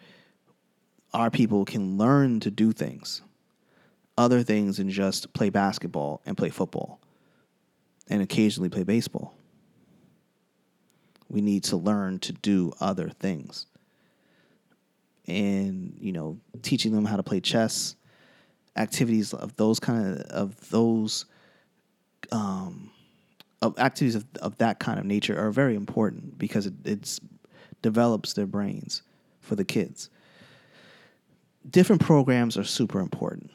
our 1.16 1.30
people 1.30 1.64
can 1.64 1.96
learn 1.96 2.40
to 2.40 2.50
do 2.50 2.72
things, 2.72 3.22
other 4.18 4.42
things 4.42 4.76
than 4.76 4.90
just 4.90 5.32
play 5.32 5.48
basketball 5.48 6.20
and 6.26 6.36
play 6.36 6.50
football 6.50 7.00
and 8.08 8.20
occasionally 8.20 8.68
play 8.68 8.82
baseball. 8.82 9.32
We 11.30 11.40
need 11.40 11.64
to 11.64 11.78
learn 11.78 12.18
to 12.20 12.34
do 12.34 12.70
other 12.80 13.08
things. 13.08 13.66
And, 15.26 15.96
you 15.98 16.12
know, 16.12 16.38
teaching 16.60 16.92
them 16.92 17.06
how 17.06 17.16
to 17.16 17.22
play 17.22 17.40
chess, 17.40 17.96
activities 18.76 19.32
of 19.32 19.56
those 19.56 19.80
kind 19.80 20.06
of 20.06 20.20
of 20.26 20.68
those 20.68 21.24
um 22.30 22.90
of 23.62 23.78
activities 23.78 24.16
of, 24.16 24.26
of 24.42 24.58
that 24.58 24.78
kind 24.78 24.98
of 24.98 25.06
nature 25.06 25.38
are 25.38 25.50
very 25.50 25.74
important 25.74 26.36
because 26.36 26.66
it 26.66 26.74
it's 26.84 27.18
develops 27.80 28.34
their 28.34 28.46
brains 28.46 29.00
for 29.40 29.56
the 29.56 29.64
kids 29.64 30.10
different 31.70 32.02
programs 32.02 32.56
are 32.56 32.64
super 32.64 33.00
important 33.00 33.50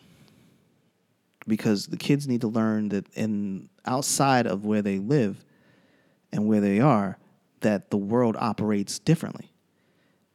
because 1.48 1.88
the 1.88 1.98
kids 1.98 2.28
need 2.28 2.42
to 2.42 2.48
learn 2.48 2.90
that 2.90 3.08
in 3.14 3.70
outside 3.86 4.48
of 4.48 4.66
where 4.66 4.82
they 4.82 5.00
live 5.00 5.44
and 6.32 6.48
where 6.48 6.62
they 6.62 6.80
are 6.80 7.18
that 7.62 7.90
the 7.90 7.98
world 7.98 8.36
operates 8.40 9.00
differently. 9.00 9.52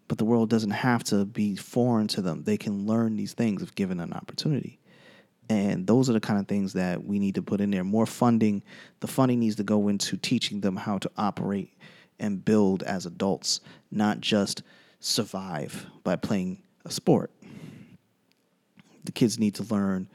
But 0.08 0.18
the 0.18 0.24
world 0.24 0.50
doesn't 0.50 0.70
have 0.70 1.02
to 1.04 1.24
be 1.24 1.56
foreign 1.56 2.06
to 2.08 2.22
them. 2.22 2.44
They 2.44 2.56
can 2.56 2.86
learn 2.86 3.16
these 3.16 3.32
things 3.32 3.62
if 3.62 3.74
given 3.74 3.98
an 3.98 4.12
opportunity. 4.12 4.78
And 5.48 5.86
those 5.86 6.10
are 6.10 6.12
the 6.12 6.20
kind 6.20 6.38
of 6.40 6.48
things 6.48 6.72
that 6.74 7.04
we 7.04 7.18
need 7.18 7.36
to 7.36 7.42
put 7.42 7.60
in 7.60 7.70
there. 7.70 7.84
More 7.84 8.06
funding. 8.06 8.62
The 9.00 9.06
funding 9.06 9.40
needs 9.40 9.56
to 9.56 9.64
go 9.64 9.88
into 9.88 10.16
teaching 10.16 10.60
them 10.60 10.76
how 10.76 10.98
to 10.98 11.10
operate 11.16 11.72
and 12.18 12.44
build 12.44 12.82
as 12.82 13.06
adults 13.06 13.60
not 13.90 14.20
just 14.20 14.62
survive 15.00 15.86
by 16.02 16.16
playing 16.16 16.62
a 16.84 16.90
sport 16.90 17.30
the 19.06 19.12
kids 19.12 19.38
need 19.38 19.54
to 19.56 19.62
learn. 19.64 20.08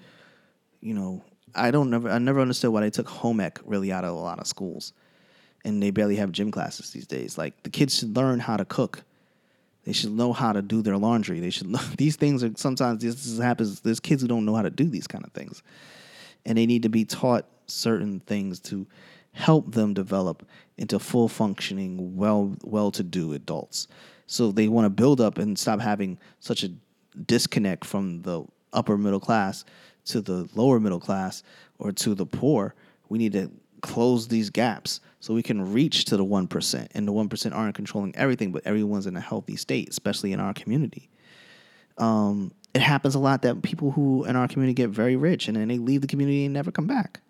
You 0.81 0.93
know, 0.93 1.23
I 1.55 1.71
don't 1.71 1.89
never 1.89 2.09
I 2.09 2.17
never 2.19 2.39
understood 2.39 2.71
why 2.71 2.81
they 2.81 2.89
took 2.89 3.07
home 3.07 3.39
ec 3.39 3.59
really 3.65 3.91
out 3.91 4.03
of 4.03 4.11
a 4.11 4.19
lot 4.19 4.39
of 4.39 4.47
schools, 4.47 4.93
and 5.65 5.81
they 5.81 5.91
barely 5.91 6.15
have 6.17 6.31
gym 6.31 6.51
classes 6.51 6.91
these 6.91 7.07
days. 7.07 7.37
Like 7.37 7.63
the 7.63 7.69
kids 7.69 7.97
should 7.97 8.15
learn 8.15 8.39
how 8.39 8.57
to 8.57 8.65
cook. 8.65 9.03
They 9.83 9.93
should 9.93 10.11
know 10.11 10.31
how 10.31 10.53
to 10.53 10.61
do 10.61 10.83
their 10.83 10.97
laundry. 10.97 11.39
They 11.39 11.49
should 11.49 11.67
know 11.71 11.81
these 11.97 12.15
things 12.15 12.43
are 12.43 12.51
sometimes 12.55 13.03
this 13.03 13.39
happens. 13.39 13.81
There's 13.81 13.99
kids 13.99 14.21
who 14.21 14.27
don't 14.27 14.45
know 14.45 14.55
how 14.55 14.61
to 14.61 14.69
do 14.69 14.85
these 14.85 15.07
kind 15.07 15.25
of 15.25 15.31
things, 15.31 15.63
and 16.45 16.57
they 16.57 16.65
need 16.65 16.83
to 16.83 16.89
be 16.89 17.05
taught 17.05 17.45
certain 17.67 18.19
things 18.21 18.59
to 18.59 18.85
help 19.33 19.71
them 19.71 19.93
develop 19.93 20.45
into 20.77 20.99
full 20.99 21.27
functioning, 21.27 22.15
well 22.15 22.55
well 22.63 22.91
to 22.91 23.03
do 23.03 23.33
adults. 23.33 23.87
So 24.27 24.51
they 24.51 24.67
want 24.67 24.85
to 24.85 24.89
build 24.89 25.19
up 25.19 25.37
and 25.37 25.59
stop 25.59 25.81
having 25.81 26.17
such 26.39 26.63
a 26.63 26.71
disconnect 27.25 27.83
from 27.83 28.21
the 28.21 28.45
upper 28.73 28.97
middle 28.97 29.19
class 29.19 29.65
to 30.05 30.21
the 30.21 30.49
lower 30.55 30.79
middle 30.79 30.99
class 30.99 31.43
or 31.79 31.91
to 31.91 32.15
the 32.15 32.25
poor. 32.25 32.75
We 33.09 33.17
need 33.17 33.33
to 33.33 33.51
close 33.81 34.27
these 34.27 34.49
gaps 34.49 35.01
so 35.19 35.33
we 35.33 35.43
can 35.43 35.73
reach 35.73 36.05
to 36.05 36.17
the 36.17 36.25
1%. 36.25 36.87
And 36.93 37.07
the 37.07 37.11
1% 37.11 37.55
aren't 37.55 37.75
controlling 37.75 38.15
everything, 38.15 38.51
but 38.51 38.65
everyone's 38.65 39.07
in 39.07 39.15
a 39.17 39.21
healthy 39.21 39.55
state, 39.55 39.89
especially 39.89 40.33
in 40.33 40.39
our 40.39 40.53
community. 40.53 41.09
Um, 41.97 42.51
it 42.73 42.81
happens 42.81 43.15
a 43.15 43.19
lot 43.19 43.41
that 43.41 43.61
people 43.61 43.91
who 43.91 44.23
in 44.25 44.35
our 44.35 44.47
community 44.47 44.73
get 44.73 44.89
very 44.89 45.15
rich 45.15 45.47
and 45.47 45.57
then 45.57 45.67
they 45.67 45.77
leave 45.77 46.01
the 46.01 46.07
community 46.07 46.45
and 46.45 46.53
never 46.53 46.71
come 46.71 46.87
back 46.87 47.21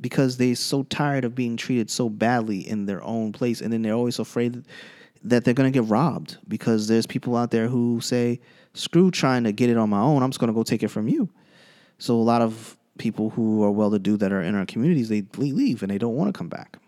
because 0.00 0.36
they're 0.36 0.54
so 0.54 0.84
tired 0.84 1.24
of 1.24 1.34
being 1.34 1.56
treated 1.56 1.90
so 1.90 2.08
badly 2.08 2.66
in 2.66 2.86
their 2.86 3.02
own 3.02 3.32
place 3.32 3.60
and 3.60 3.72
then 3.72 3.82
they're 3.82 3.94
always 3.94 4.18
afraid 4.18 4.64
that 5.24 5.44
they're 5.44 5.54
going 5.54 5.70
to 5.70 5.78
get 5.78 5.88
robbed 5.88 6.38
because 6.48 6.88
there's 6.88 7.06
people 7.06 7.36
out 7.36 7.50
there 7.50 7.68
who 7.68 8.00
say 8.00 8.40
screw 8.74 9.10
trying 9.10 9.44
to 9.44 9.52
get 9.52 9.70
it 9.70 9.76
on 9.76 9.90
my 9.90 10.00
own. 10.00 10.22
I'm 10.22 10.30
just 10.30 10.40
going 10.40 10.48
to 10.48 10.54
go 10.54 10.62
take 10.62 10.82
it 10.82 10.88
from 10.88 11.08
you. 11.08 11.28
So 11.98 12.14
a 12.14 12.22
lot 12.22 12.42
of 12.42 12.76
people 12.98 13.30
who 13.30 13.62
are 13.62 13.70
well 13.70 13.90
to 13.90 13.98
do 13.98 14.16
that 14.16 14.32
are 14.32 14.42
in 14.42 14.54
our 14.54 14.66
communities, 14.66 15.08
they 15.08 15.24
leave 15.36 15.82
and 15.82 15.90
they 15.90 15.98
don't 15.98 16.14
want 16.14 16.32
to 16.32 16.38
come 16.38 16.48
back. 16.48 16.78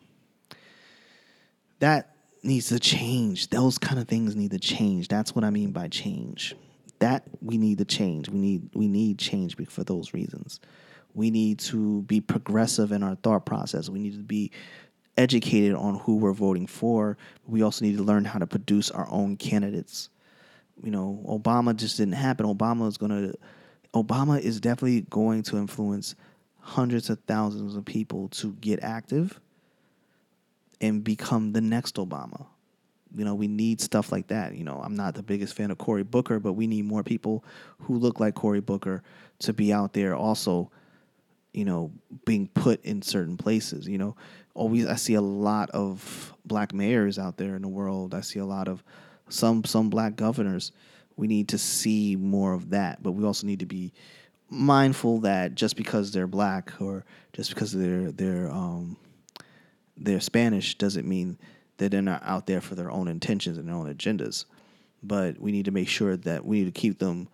That 1.81 2.14
needs 2.42 2.68
to 2.68 2.79
change. 2.79 3.49
Those 3.49 3.79
kind 3.79 4.01
of 4.01 4.09
things 4.09 4.37
need 4.37 4.53
to 4.53 4.59
change. 4.59 5.09
That's 5.09 5.35
what 5.35 5.45
I 5.45 5.51
mean 5.51 5.73
by 5.73 5.88
change. 5.88 6.55
That 7.01 7.25
we 7.40 7.59
need 7.59 7.79
to 7.79 7.85
change. 7.85 8.29
We 8.29 8.38
need 8.38 8.71
we 8.75 8.87
need 8.87 9.18
change 9.18 9.57
for 9.68 9.83
those 9.83 10.14
reasons. 10.14 10.61
We 11.14 11.31
need 11.31 11.59
to 11.61 12.03
be 12.03 12.21
progressive 12.21 12.92
in 12.92 13.03
our 13.03 13.16
thought 13.16 13.45
process. 13.45 13.88
We 13.88 13.99
need 13.99 14.14
to 14.14 14.23
be 14.23 14.53
educated 15.16 15.75
on 15.75 15.98
who 16.01 16.16
we're 16.16 16.33
voting 16.33 16.66
for. 16.66 17.16
We 17.46 17.62
also 17.62 17.85
need 17.85 17.96
to 17.96 18.03
learn 18.03 18.25
how 18.25 18.38
to 18.38 18.46
produce 18.46 18.90
our 18.90 19.09
own 19.11 19.37
candidates 19.37 20.09
you 20.83 20.90
know, 20.90 21.22
Obama 21.29 21.75
just 21.75 21.96
didn't 21.96 22.14
happen. 22.14 22.46
Obama 22.46 22.88
is 22.88 22.96
going 22.96 23.11
to, 23.11 23.38
Obama 23.94 24.40
is 24.40 24.61
definitely 24.61 25.03
going 25.03 25.42
to 25.44 25.57
influence 25.57 26.14
hundreds 26.61 27.11
of 27.11 27.18
thousands 27.27 27.77
of 27.77 27.85
people 27.85 28.29
to 28.29 28.53
get 28.55 28.83
active 28.83 29.40
and 30.81 31.05
become 31.05 31.53
the 31.53 31.61
next 31.61 31.96
Obama. 31.96 32.46
You 33.14 33.25
know, 33.25 33.35
we 33.35 33.46
need 33.46 33.81
stuff 33.81 34.11
like 34.11 34.29
that. 34.29 34.55
You 34.55 34.64
know, 34.64 34.81
I'm 34.83 34.96
not 34.96 35.14
the 35.14 35.22
biggest 35.22 35.55
fan 35.55 35.70
of 35.70 35.79
Cory 35.79 36.03
Booker, 36.03 36.40
but 36.40 36.55
we 36.55 36.66
need 36.66 36.87
more 36.87 37.03
people 37.03 37.44
who 37.81 37.98
look 37.98 38.20
like 38.20 38.35
Cory 38.35 38.61
Booker 38.61 39.03
to 39.40 39.53
be 39.53 39.72
out 39.72 39.92
there 39.92 40.16
also, 40.16 40.70
you 41.53 41.64
know, 41.64 41.92
being 42.25 42.48
put 42.48 42.83
in 42.85 43.03
certain 43.03 43.37
places. 43.37 43.87
You 43.87 43.98
know, 43.98 44.16
always 44.55 44.87
I 44.87 44.97
see 44.97 45.15
a 45.15 45.21
lot 45.21 45.71
of 45.71 46.35
black 46.45 46.73
mayors 46.73 47.19
out 47.19 47.37
there 47.37 47.57
in 47.57 47.62
the 47.62 47.69
world. 47.69 48.15
I 48.15 48.21
see 48.21 48.38
a 48.38 48.45
lot 48.45 48.69
of 48.69 48.83
some 49.29 49.65
some 49.65 49.91
black 49.91 50.17
governors. 50.17 50.73
We 51.17 51.27
need 51.27 51.49
to 51.49 51.59
see 51.59 52.17
more 52.17 52.53
of 52.55 52.71
that, 52.71 53.03
but 53.03 53.12
we 53.12 53.25
also 53.25 53.47
need 53.47 53.61
to 53.61 53.67
be 53.67 53.93
mindful 54.49 55.21
that 55.21 55.55
just 55.55 55.77
because 55.77 56.12
they're 56.12 56.27
black 56.27 56.73
or 56.81 57.05
just 57.33 57.51
because 57.51 57.73
they're 57.73 58.12
they're 58.12 58.51
um, 58.51 58.97
they're 59.97 60.21
Spanish 60.21 60.77
doesn't 60.77 61.09
mean 61.09 61.38
that 61.79 61.91
they're 61.91 62.03
not 62.03 62.23
out 62.25 62.47
there 62.47 62.61
for 62.61 62.75
their 62.75 62.91
own 62.91 63.09
intentions 63.09 63.59
and 63.59 63.69
their 63.69 63.75
own 63.75 63.93
agendas. 63.93 64.45
But 65.03 65.41
we 65.41 65.51
need 65.51 65.65
to 65.65 65.73
make 65.73 65.88
sure 65.88 66.17
that 66.19 66.45
we 66.45 66.61
need 66.61 66.75
to 66.75 66.81
keep 66.81 66.99
them 66.99 67.29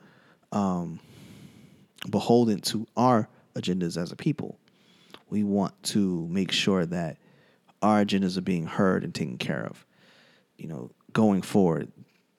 um, 0.52 1.00
beholden 2.08 2.60
to 2.60 2.86
our 2.96 3.28
agendas 3.54 4.00
as 4.00 4.12
a 4.12 4.16
people. 4.16 4.58
We 5.30 5.44
want 5.44 5.80
to 5.84 6.26
make 6.28 6.52
sure 6.52 6.86
that 6.86 7.18
our 7.82 8.04
agendas 8.04 8.36
are 8.36 8.42
being 8.42 8.66
heard 8.66 9.04
and 9.04 9.14
taken 9.14 9.38
care 9.38 9.64
of. 9.64 9.84
You 10.56 10.68
know, 10.68 10.90
going 11.12 11.42
forward. 11.42 11.92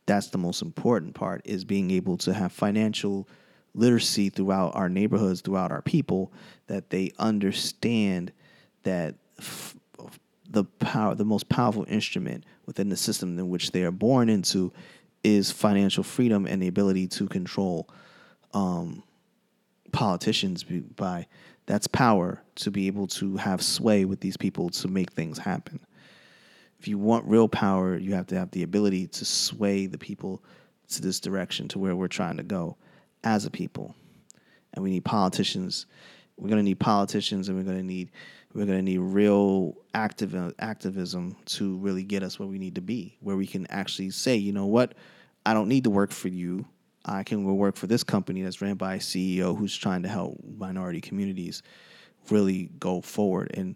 That's 0.05 0.27
the 0.27 0.37
most 0.37 0.61
important 0.61 1.13
part 1.13 1.41
is 1.45 1.63
being 1.65 1.91
able 1.91 2.17
to 2.17 2.33
have 2.33 2.51
financial 2.51 3.27
literacy 3.75 4.29
throughout 4.29 4.75
our 4.75 4.89
neighborhoods, 4.89 5.41
throughout 5.41 5.71
our 5.71 5.81
people, 5.81 6.31
that 6.67 6.89
they 6.89 7.11
understand 7.19 8.31
that 8.83 9.15
f- 9.37 9.75
the 10.49 10.63
power, 10.63 11.13
the 11.13 11.25
most 11.25 11.47
powerful 11.49 11.85
instrument 11.87 12.43
within 12.65 12.89
the 12.89 12.97
system 12.97 13.37
in 13.37 13.49
which 13.49 13.71
they 13.71 13.83
are 13.83 13.91
born 13.91 14.29
into, 14.29 14.73
is 15.23 15.51
financial 15.51 16.03
freedom 16.03 16.47
and 16.47 16.61
the 16.61 16.67
ability 16.67 17.07
to 17.07 17.27
control 17.27 17.87
um, 18.53 19.03
politicians 19.91 20.63
by 20.63 21.27
that's 21.69 21.85
power 21.85 22.41
to 22.55 22.71
be 22.71 22.87
able 22.87 23.05
to 23.05 23.37
have 23.37 23.61
sway 23.61 24.03
with 24.03 24.19
these 24.21 24.35
people 24.35 24.71
to 24.71 24.87
make 24.87 25.11
things 25.11 25.37
happen. 25.37 25.79
If 26.79 26.87
you 26.87 26.97
want 26.97 27.27
real 27.27 27.47
power, 27.47 27.95
you 27.95 28.15
have 28.15 28.25
to 28.27 28.35
have 28.39 28.49
the 28.49 28.63
ability 28.63 29.05
to 29.05 29.23
sway 29.23 29.85
the 29.85 29.99
people 29.99 30.43
to 30.89 30.99
this 30.99 31.19
direction 31.19 31.67
to 31.67 31.77
where 31.77 31.95
we're 31.95 32.07
trying 32.07 32.37
to 32.37 32.43
go 32.43 32.75
as 33.23 33.45
a 33.45 33.51
people. 33.51 33.93
And 34.73 34.83
we 34.83 34.89
need 34.89 35.05
politicians. 35.05 35.85
We're 36.37 36.49
going 36.49 36.57
to 36.57 36.63
need 36.63 36.79
politicians 36.79 37.49
and 37.49 37.57
we're 37.57 37.65
going 37.65 37.77
to 37.77 37.83
need 37.83 38.09
we're 38.51 38.65
going 38.65 38.79
to 38.79 38.83
need 38.83 38.97
real 38.97 39.75
activism 39.93 41.35
to 41.45 41.77
really 41.77 42.01
get 42.01 42.23
us 42.23 42.39
where 42.39 42.47
we 42.47 42.57
need 42.57 42.73
to 42.75 42.81
be, 42.81 43.15
where 43.19 43.35
we 43.35 43.45
can 43.45 43.67
actually 43.69 44.09
say, 44.09 44.35
you 44.37 44.53
know 44.53 44.65
what, 44.65 44.95
I 45.45 45.53
don't 45.53 45.67
need 45.67 45.83
to 45.83 45.91
work 45.91 46.09
for 46.09 46.29
you. 46.29 46.65
I 47.05 47.23
can 47.23 47.45
go 47.45 47.53
work 47.53 47.75
for 47.75 47.87
this 47.87 48.03
company 48.03 48.41
that's 48.41 48.61
ran 48.61 48.75
by 48.75 48.95
a 48.95 48.99
CEO 48.99 49.57
who's 49.57 49.75
trying 49.75 50.03
to 50.03 50.09
help 50.09 50.37
minority 50.57 51.01
communities 51.01 51.63
really 52.29 52.69
go 52.79 53.01
forward. 53.01 53.51
And, 53.53 53.75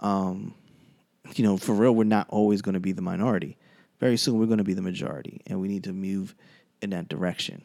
um, 0.00 0.54
you 1.34 1.44
know, 1.44 1.56
for 1.56 1.74
real, 1.74 1.94
we're 1.94 2.04
not 2.04 2.26
always 2.28 2.62
going 2.62 2.74
to 2.74 2.80
be 2.80 2.92
the 2.92 3.02
minority. 3.02 3.56
Very 3.98 4.16
soon, 4.16 4.38
we're 4.38 4.46
going 4.46 4.58
to 4.58 4.64
be 4.64 4.74
the 4.74 4.82
majority, 4.82 5.40
and 5.46 5.60
we 5.60 5.68
need 5.68 5.84
to 5.84 5.92
move 5.92 6.34
in 6.80 6.90
that 6.90 7.08
direction. 7.08 7.62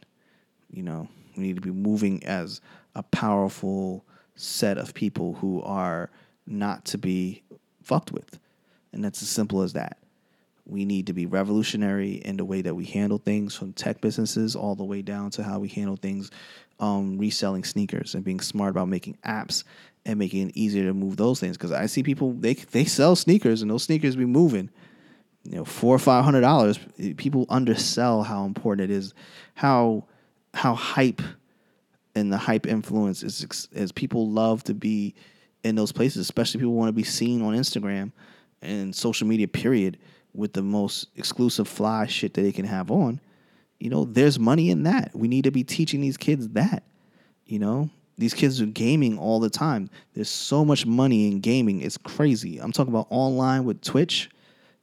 You 0.70 0.84
know, 0.84 1.08
we 1.38 1.44
need 1.44 1.56
to 1.56 1.62
be 1.62 1.72
moving 1.72 2.26
as 2.26 2.62
a 2.94 3.04
powerful 3.04 4.06
set 4.36 4.78
of 4.78 4.94
people 4.94 5.36
who 5.36 5.62
are 5.62 6.10
not 6.46 6.86
to 6.86 6.98
be 6.98 7.44
fucked 7.84 8.12
with. 8.12 8.40
And 8.92 9.04
that's 9.04 9.22
as 9.22 9.30
simple 9.30 9.62
as 9.62 9.74
that. 9.74 9.98
We 10.66 10.84
need 10.86 11.08
to 11.08 11.14
be 11.14 11.28
revolutionary 11.28 12.14
in 12.14 12.38
the 12.38 12.46
way 12.46 12.62
that 12.64 12.76
we 12.76 12.86
handle 12.86 13.20
things 13.20 13.56
from 13.56 13.74
tech 13.74 14.02
businesses 14.02 14.56
all 14.56 14.76
the 14.76 14.84
way 14.84 15.04
down 15.04 15.30
to 15.32 15.44
how 15.44 15.60
we 15.60 15.68
handle 15.68 15.96
things 15.96 16.32
um, 16.80 17.18
reselling 17.18 17.64
sneakers 17.64 18.16
and 18.16 18.24
being 18.24 18.40
smart 18.40 18.72
about 18.72 18.90
making 18.90 19.18
apps 19.24 19.64
and 20.06 20.20
making 20.20 20.50
it 20.50 20.58
easier 20.58 20.86
to 20.86 20.94
move 20.94 21.18
those 21.18 21.40
things. 21.40 21.56
Because 21.56 21.72
I 21.72 21.86
see 21.86 22.04
people 22.04 22.34
they 22.34 22.56
they 22.56 22.86
sell 22.86 23.16
sneakers 23.16 23.62
and 23.62 23.70
those 23.70 23.84
sneakers 23.84 24.16
be 24.16 24.26
moving, 24.26 24.70
you 25.44 25.56
know, 25.56 25.66
four 25.66 25.96
or 25.96 26.00
five 26.00 26.24
hundred 26.24 26.42
dollars. 26.42 26.80
People 27.18 27.46
undersell 27.50 28.24
how 28.24 28.46
important 28.46 28.90
it 28.90 28.94
is, 28.94 29.14
how 29.54 30.06
how 30.54 30.74
hype 30.74 31.22
and 32.16 32.32
the 32.34 32.38
hype 32.38 32.66
influence 32.66 33.22
is 33.22 33.70
as 33.76 33.92
people 33.92 34.30
love 34.30 34.64
to 34.64 34.74
be 34.74 35.14
in 35.64 35.76
those 35.76 35.92
places, 35.92 36.22
especially 36.22 36.60
people 36.60 36.74
want 36.74 36.90
to 36.90 36.94
be 36.94 37.04
seen 37.04 37.42
on 37.44 37.54
Instagram 37.54 38.12
and 38.62 38.96
social 38.96 39.28
media. 39.28 39.48
Period 39.48 39.98
with 40.36 40.54
the 40.54 40.62
most 40.62 41.08
exclusive 41.16 41.68
fly 41.68 42.06
shit 42.06 42.34
that 42.34 42.42
they 42.42 42.52
can 42.52 42.66
have 42.66 42.92
on, 42.92 43.20
you 43.80 43.90
know, 43.90 44.06
there's 44.06 44.40
money 44.40 44.70
in 44.70 44.84
that. 44.84 45.12
We 45.14 45.28
need 45.28 45.44
to 45.44 45.52
be 45.52 45.64
teaching 45.64 46.02
these 46.02 46.18
kids 46.18 46.50
that. 46.50 46.84
You 47.46 47.60
know, 47.60 47.90
these 48.18 48.34
kids 48.34 48.62
are 48.62 48.66
gaming 48.66 49.18
all 49.18 49.40
the 49.40 49.50
time. 49.50 49.90
There's 50.14 50.30
so 50.30 50.66
much 50.66 50.86
money 50.86 51.28
in 51.28 51.42
gaming. 51.42 51.82
It's 51.82 51.98
crazy. 51.98 52.60
I'm 52.60 52.72
talking 52.72 52.94
about 52.94 53.08
online 53.10 53.66
with 53.66 53.82
Twitch. 53.82 54.30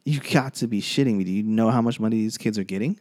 You 0.05 0.21
got 0.21 0.55
to 0.55 0.67
be 0.67 0.81
shitting 0.81 1.17
me. 1.17 1.25
Do 1.25 1.31
you 1.31 1.43
know 1.43 1.71
how 1.71 1.83
much 1.83 1.99
money 1.99 2.17
these 2.17 2.39
kids 2.39 2.59
are 2.59 2.65
getting? 2.65 2.99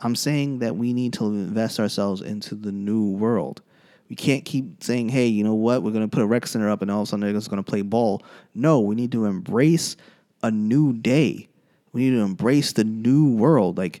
I'm 0.00 0.14
saying 0.14 0.58
that 0.60 0.76
we 0.76 0.92
need 0.92 1.14
to 1.14 1.26
invest 1.26 1.80
ourselves 1.80 2.20
into 2.20 2.54
the 2.54 2.72
new 2.72 3.10
world. 3.10 3.62
We 4.08 4.16
can't 4.16 4.44
keep 4.44 4.82
saying, 4.84 5.08
hey, 5.08 5.26
you 5.26 5.42
know 5.42 5.54
what? 5.54 5.82
We're 5.82 5.90
going 5.90 6.08
to 6.08 6.14
put 6.14 6.22
a 6.22 6.26
rec 6.26 6.46
center 6.46 6.70
up 6.70 6.82
and 6.82 6.90
all 6.90 7.02
of 7.02 7.08
a 7.08 7.10
sudden 7.10 7.24
they're 7.24 7.32
just 7.32 7.50
going 7.50 7.62
to 7.62 7.68
play 7.68 7.82
ball. 7.82 8.22
No, 8.54 8.80
we 8.80 8.94
need 8.94 9.12
to 9.12 9.24
embrace 9.24 9.96
a 10.42 10.50
new 10.50 10.92
day. 10.92 11.48
We 11.92 12.02
need 12.02 12.16
to 12.16 12.22
embrace 12.22 12.72
the 12.72 12.84
new 12.84 13.34
world. 13.34 13.78
Like 13.78 14.00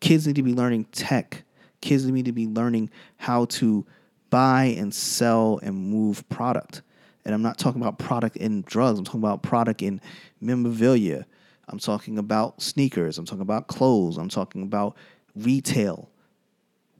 kids 0.00 0.26
need 0.26 0.36
to 0.36 0.42
be 0.42 0.54
learning 0.54 0.84
tech. 0.92 1.42
Kids 1.80 2.06
need 2.06 2.24
to 2.26 2.32
be 2.32 2.46
learning 2.46 2.90
how 3.16 3.46
to 3.46 3.84
buy 4.30 4.74
and 4.78 4.94
sell 4.94 5.60
and 5.62 5.76
move 5.76 6.28
product. 6.28 6.82
And 7.24 7.34
I'm 7.34 7.42
not 7.42 7.58
talking 7.58 7.80
about 7.80 7.98
product 7.98 8.36
in 8.36 8.62
drugs. 8.62 8.98
I'm 8.98 9.04
talking 9.04 9.20
about 9.20 9.42
product 9.42 9.82
in 9.82 10.00
memorabilia. 10.40 11.26
I'm 11.68 11.78
talking 11.78 12.18
about 12.18 12.60
sneakers. 12.60 13.16
I'm 13.18 13.24
talking 13.24 13.42
about 13.42 13.68
clothes. 13.68 14.18
I'm 14.18 14.28
talking 14.28 14.62
about 14.62 14.96
retail, 15.34 16.10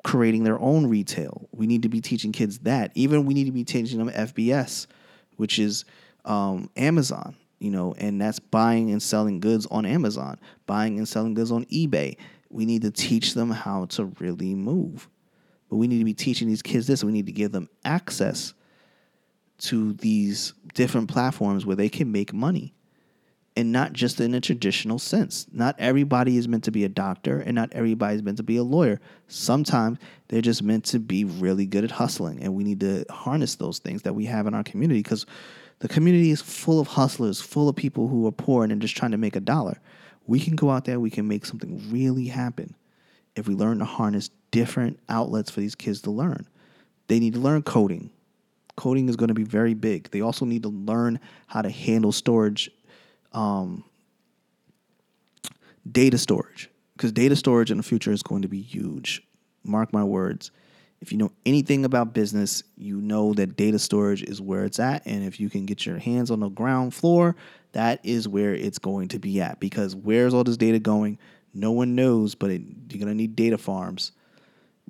creating 0.02 0.44
their 0.44 0.58
own 0.58 0.87
retail. 0.87 1.48
We 1.52 1.66
need 1.66 1.82
to 1.82 1.88
be 1.88 2.00
teaching 2.00 2.32
kids 2.32 2.60
that. 2.60 2.90
Even 2.94 3.26
we 3.26 3.34
need 3.34 3.44
to 3.44 3.52
be 3.52 3.64
teaching 3.64 3.98
them 3.98 4.10
FBS, 4.10 4.87
which 5.37 5.58
is 5.58 5.84
um, 6.24 6.70
Amazon 6.76 7.37
you 7.64 7.70
know, 7.70 7.94
and 7.96 8.20
that's 8.20 8.38
buying 8.38 8.90
and 8.90 9.03
selling 9.03 9.40
goods 9.40 9.66
on 9.70 9.87
Amazon, 9.87 10.38
buying 10.66 10.98
and 10.98 11.09
selling 11.09 11.33
goods 11.33 11.50
on 11.50 11.64
eBay. 11.66 12.18
We 12.50 12.66
need 12.66 12.83
to 12.83 12.90
teach 12.90 13.33
them 13.33 13.50
how 13.50 13.87
to 13.87 14.05
really 14.20 14.55
move. 14.55 15.09
But 15.70 15.77
we 15.77 15.88
need 15.88 15.98
to 15.98 16.05
be 16.05 16.12
teaching 16.12 16.46
these 16.46 16.61
kids 16.61 16.87
this. 16.87 17.03
We 17.03 17.11
need 17.11 17.24
to 17.24 17.33
give 17.33 17.53
them 17.53 17.70
access 17.83 18.53
to 19.61 19.94
these 19.94 20.53
different 20.74 21.09
platforms 21.09 21.64
where 21.64 21.74
they 21.74 21.88
can 21.88 22.12
make 22.12 22.35
money. 22.35 22.74
And 23.57 23.72
not 23.72 23.94
just 23.94 24.20
in 24.20 24.35
a 24.35 24.40
traditional 24.40 24.98
sense. 24.98 25.46
Not 25.50 25.77
everybody 25.79 26.37
is 26.37 26.48
meant 26.48 26.64
to 26.64 26.72
be 26.72 26.85
a 26.85 26.88
doctor, 26.88 27.38
and 27.38 27.55
not 27.55 27.72
everybody 27.72 28.16
is 28.16 28.22
meant 28.22 28.37
to 28.38 28.42
be 28.42 28.57
a 28.57 28.64
lawyer. 28.64 29.00
Sometimes 29.29 29.98
they're 30.29 30.42
just 30.42 30.62
meant 30.62 30.85
to 30.87 30.98
be 30.98 31.24
really 31.24 31.64
good 31.64 31.85
at 31.85 31.92
hustling, 31.92 32.42
and 32.42 32.55
we 32.55 32.64
need 32.64 32.81
to 32.81 33.07
harness 33.09 33.55
those 33.55 33.79
things 33.79 34.03
that 34.03 34.14
we 34.14 34.27
have 34.27 34.48
in 34.48 34.55
our 34.55 34.64
community 34.64 35.00
because 35.00 35.24
the 35.85 35.88
community 35.88 36.31
is 36.31 36.40
full 36.40 36.81
of 36.81 36.87
hustlers, 36.87 37.42
full 37.42 37.68
of 37.68 37.77
people 37.77 38.09
who 38.09 38.27
are 38.27 38.33
poor 38.33 38.64
and 38.64 38.81
just 38.81 38.97
trying 38.97 39.11
to 39.11 39.18
make 39.18 39.37
a 39.37 39.40
dollar. 39.40 39.79
We 40.27 40.40
can 40.40 40.57
go 40.57 40.70
out 40.70 40.87
there, 40.87 40.99
we 40.99 41.11
can 41.11 41.29
make 41.29 41.44
something 41.44 41.92
really 41.92 42.25
happen 42.25 42.75
if 43.37 43.47
we 43.47 43.55
learn 43.55 43.81
to 43.81 43.85
harness 43.85 44.31
different 44.51 44.99
outlets 45.11 45.51
for 45.51 45.61
these 45.61 45.75
kids 45.75 46.01
to 46.01 46.11
learn. 46.11 46.49
They 47.09 47.20
need 47.20 47.35
to 47.35 47.38
learn 47.38 47.64
coding. 47.64 48.09
Coding 48.77 49.11
is 49.11 49.16
going 49.16 49.29
to 49.29 49.35
be 49.35 49.44
very 49.44 49.75
big. 49.75 50.11
They 50.11 50.23
also 50.23 50.47
need 50.47 50.62
to 50.62 50.70
learn 50.70 51.20
how 51.49 51.61
to 51.61 51.68
handle 51.68 52.12
storage, 52.12 52.70
um, 53.33 53.85
data 55.92 56.16
storage, 56.16 56.70
because 56.97 57.12
data 57.12 57.37
storage 57.37 57.70
in 57.70 57.77
the 57.77 57.83
future 57.83 58.11
is 58.11 58.23
going 58.23 58.40
to 58.40 58.49
be 58.49 58.62
huge. 58.62 59.23
Mark 59.64 59.92
my 59.92 60.03
words. 60.03 60.51
If 61.00 61.12
you 61.12 61.18
know 61.18 61.33
anything 61.44 61.85
about 61.85 62.14
business, 62.14 62.62
you 62.76 63.00
know 63.00 63.35
that 63.35 63.57
data 63.57 63.78
storage 63.78 64.22
is 64.22 64.40
where 64.40 64.64
it's 64.64 64.78
at. 64.78 65.07
And 65.07 65.22
if 65.22 65.38
you 65.38 65.50
can 65.50 65.66
get 65.66 65.85
your 65.85 65.98
hands 65.98 66.30
on 66.30 66.40
the 66.40 66.48
ground 66.48 66.94
floor, 66.94 67.37
that 67.72 68.00
is 68.04 68.26
where 68.26 68.54
it's 68.54 68.78
going 68.78 69.09
to 69.09 69.18
be 69.18 69.40
at. 69.40 69.61
Because 69.61 69.94
where's 69.94 70.33
all 70.33 70.44
this 70.44 70.57
data 70.57 70.78
going? 70.78 71.18
No 71.52 71.72
one 71.72 71.94
knows, 71.94 72.35
but 72.35 72.50
it, 72.50 72.62
you're 72.88 72.98
going 72.98 73.09
to 73.09 73.14
need 73.14 73.37
data 73.37 73.59
farms. 73.59 74.12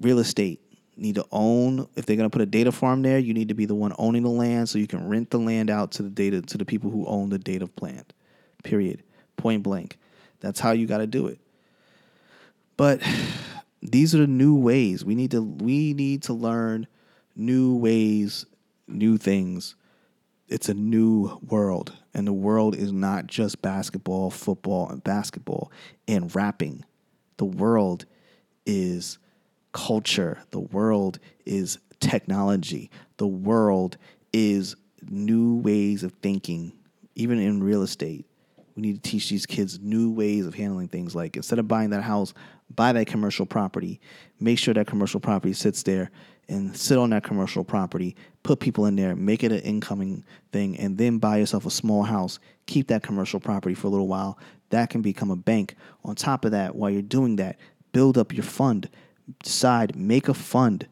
Real 0.00 0.18
estate, 0.18 0.60
need 0.96 1.16
to 1.16 1.26
own 1.32 1.88
if 1.96 2.06
they're 2.06 2.16
going 2.16 2.28
to 2.28 2.32
put 2.32 2.42
a 2.42 2.46
data 2.46 2.70
farm 2.70 3.02
there 3.02 3.18
you 3.18 3.34
need 3.34 3.48
to 3.48 3.54
be 3.54 3.66
the 3.66 3.74
one 3.74 3.92
owning 3.98 4.22
the 4.22 4.28
land 4.28 4.68
so 4.68 4.78
you 4.78 4.86
can 4.86 5.08
rent 5.08 5.30
the 5.30 5.38
land 5.38 5.70
out 5.70 5.90
to 5.92 6.02
the 6.02 6.10
data 6.10 6.40
to 6.40 6.56
the 6.56 6.64
people 6.64 6.90
who 6.90 7.04
own 7.06 7.30
the 7.30 7.38
data 7.38 7.66
plant 7.66 8.12
period 8.62 9.02
point 9.36 9.62
blank 9.62 9.98
that's 10.40 10.60
how 10.60 10.70
you 10.70 10.86
got 10.86 10.98
to 10.98 11.06
do 11.06 11.26
it 11.26 11.38
but 12.76 13.02
these 13.84 14.14
are 14.14 14.18
the 14.18 14.26
new 14.26 14.54
ways. 14.54 15.04
We 15.04 15.14
need 15.14 15.30
to 15.32 15.42
we 15.42 15.92
need 15.92 16.22
to 16.24 16.32
learn 16.32 16.86
new 17.36 17.76
ways, 17.76 18.46
new 18.88 19.18
things. 19.18 19.76
It's 20.48 20.68
a 20.68 20.74
new 20.74 21.38
world, 21.48 21.92
and 22.12 22.26
the 22.26 22.32
world 22.32 22.76
is 22.76 22.92
not 22.92 23.26
just 23.26 23.62
basketball, 23.62 24.30
football, 24.30 24.88
and 24.88 25.02
basketball 25.02 25.70
and 26.08 26.34
rapping. 26.34 26.84
The 27.36 27.46
world 27.46 28.06
is 28.66 29.18
culture. 29.72 30.38
The 30.50 30.60
world 30.60 31.18
is 31.44 31.78
technology. 32.00 32.90
The 33.16 33.26
world 33.26 33.96
is 34.32 34.76
new 35.08 35.56
ways 35.56 36.02
of 36.02 36.12
thinking, 36.22 36.72
even 37.14 37.38
in 37.38 37.62
real 37.62 37.82
estate. 37.82 38.26
We 38.76 38.82
need 38.82 39.02
to 39.02 39.10
teach 39.10 39.30
these 39.30 39.46
kids 39.46 39.78
new 39.78 40.10
ways 40.12 40.46
of 40.46 40.54
handling 40.54 40.88
things. 40.88 41.14
Like 41.14 41.36
instead 41.36 41.58
of 41.58 41.68
buying 41.68 41.90
that 41.90 42.02
house, 42.02 42.34
buy 42.74 42.92
that 42.92 43.06
commercial 43.06 43.46
property. 43.46 44.00
Make 44.40 44.58
sure 44.58 44.74
that 44.74 44.86
commercial 44.86 45.20
property 45.20 45.52
sits 45.52 45.82
there 45.82 46.10
and 46.48 46.76
sit 46.76 46.98
on 46.98 47.10
that 47.10 47.24
commercial 47.24 47.64
property. 47.64 48.16
Put 48.42 48.60
people 48.60 48.86
in 48.86 48.96
there, 48.96 49.16
make 49.16 49.42
it 49.42 49.52
an 49.52 49.60
incoming 49.60 50.24
thing, 50.52 50.76
and 50.78 50.98
then 50.98 51.18
buy 51.18 51.38
yourself 51.38 51.66
a 51.66 51.70
small 51.70 52.02
house. 52.02 52.38
Keep 52.66 52.88
that 52.88 53.02
commercial 53.02 53.40
property 53.40 53.74
for 53.74 53.86
a 53.86 53.90
little 53.90 54.08
while. 54.08 54.38
That 54.70 54.90
can 54.90 55.02
become 55.02 55.30
a 55.30 55.36
bank. 55.36 55.76
On 56.04 56.14
top 56.14 56.44
of 56.44 56.50
that, 56.50 56.74
while 56.74 56.90
you're 56.90 57.02
doing 57.02 57.36
that, 57.36 57.58
build 57.92 58.18
up 58.18 58.32
your 58.32 58.44
fund. 58.44 58.88
Decide, 59.42 59.96
make 59.96 60.28
a 60.28 60.34
fund 60.34 60.86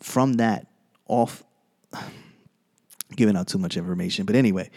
from 0.00 0.34
that 0.34 0.66
off. 1.06 1.42
Giving 3.16 3.36
out 3.36 3.48
too 3.48 3.58
much 3.58 3.76
information. 3.76 4.26
But 4.26 4.36
anyway, 4.36 4.70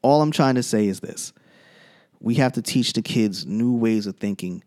all 0.00 0.22
I'm 0.22 0.30
trying 0.30 0.54
to 0.54 0.62
say 0.62 0.86
is 0.86 1.00
this 1.00 1.32
we 2.24 2.36
have 2.36 2.52
to 2.52 2.62
teach 2.62 2.94
the 2.94 3.02
kids 3.02 3.44
new 3.44 3.76
ways 3.76 4.06
of 4.06 4.16
thinking 4.16 4.64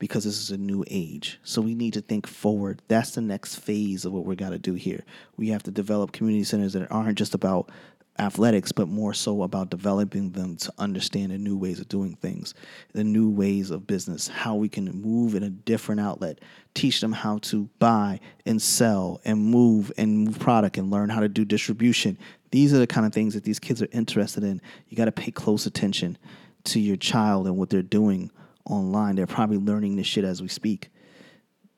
because 0.00 0.24
this 0.24 0.40
is 0.40 0.50
a 0.50 0.56
new 0.56 0.82
age. 0.88 1.38
So 1.44 1.60
we 1.60 1.76
need 1.76 1.92
to 1.92 2.00
think 2.00 2.26
forward. 2.26 2.82
That's 2.88 3.12
the 3.12 3.20
next 3.20 3.56
phase 3.56 4.04
of 4.04 4.12
what 4.12 4.24
we 4.24 4.34
got 4.34 4.50
to 4.50 4.58
do 4.58 4.74
here. 4.74 5.04
We 5.36 5.50
have 5.50 5.62
to 5.64 5.70
develop 5.70 6.10
community 6.10 6.42
centers 6.42 6.72
that 6.72 6.90
aren't 6.90 7.18
just 7.18 7.34
about 7.34 7.70
athletics, 8.18 8.72
but 8.72 8.88
more 8.88 9.14
so 9.14 9.42
about 9.42 9.70
developing 9.70 10.30
them 10.30 10.56
to 10.56 10.72
understand 10.78 11.32
the 11.32 11.38
new 11.38 11.56
ways 11.56 11.80
of 11.80 11.88
doing 11.88 12.16
things, 12.16 12.54
the 12.92 13.04
new 13.04 13.28
ways 13.30 13.70
of 13.70 13.86
business, 13.86 14.26
how 14.26 14.54
we 14.54 14.68
can 14.68 14.86
move 15.00 15.34
in 15.34 15.42
a 15.42 15.50
different 15.50 16.00
outlet, 16.00 16.40
teach 16.74 17.00
them 17.00 17.12
how 17.12 17.38
to 17.38 17.68
buy 17.78 18.18
and 18.46 18.60
sell 18.60 19.20
and 19.24 19.38
move 19.38 19.92
and 19.98 20.18
move 20.18 20.38
product 20.38 20.78
and 20.78 20.90
learn 20.90 21.10
how 21.10 21.20
to 21.20 21.28
do 21.28 21.44
distribution. 21.44 22.18
These 22.50 22.72
are 22.72 22.78
the 22.78 22.86
kind 22.86 23.06
of 23.06 23.12
things 23.12 23.34
that 23.34 23.44
these 23.44 23.58
kids 23.58 23.82
are 23.82 23.88
interested 23.92 24.44
in. 24.44 24.62
You 24.88 24.96
got 24.96 25.04
to 25.04 25.12
pay 25.12 25.30
close 25.30 25.66
attention 25.66 26.16
to 26.64 26.80
your 26.80 26.96
child 26.96 27.46
and 27.46 27.56
what 27.56 27.68
they're 27.68 27.82
doing 27.82 28.30
online. 28.70 29.16
They're 29.16 29.26
probably 29.26 29.58
learning 29.58 29.96
this 29.96 30.06
shit 30.06 30.24
as 30.24 30.40
we 30.40 30.48
speak. 30.48 30.90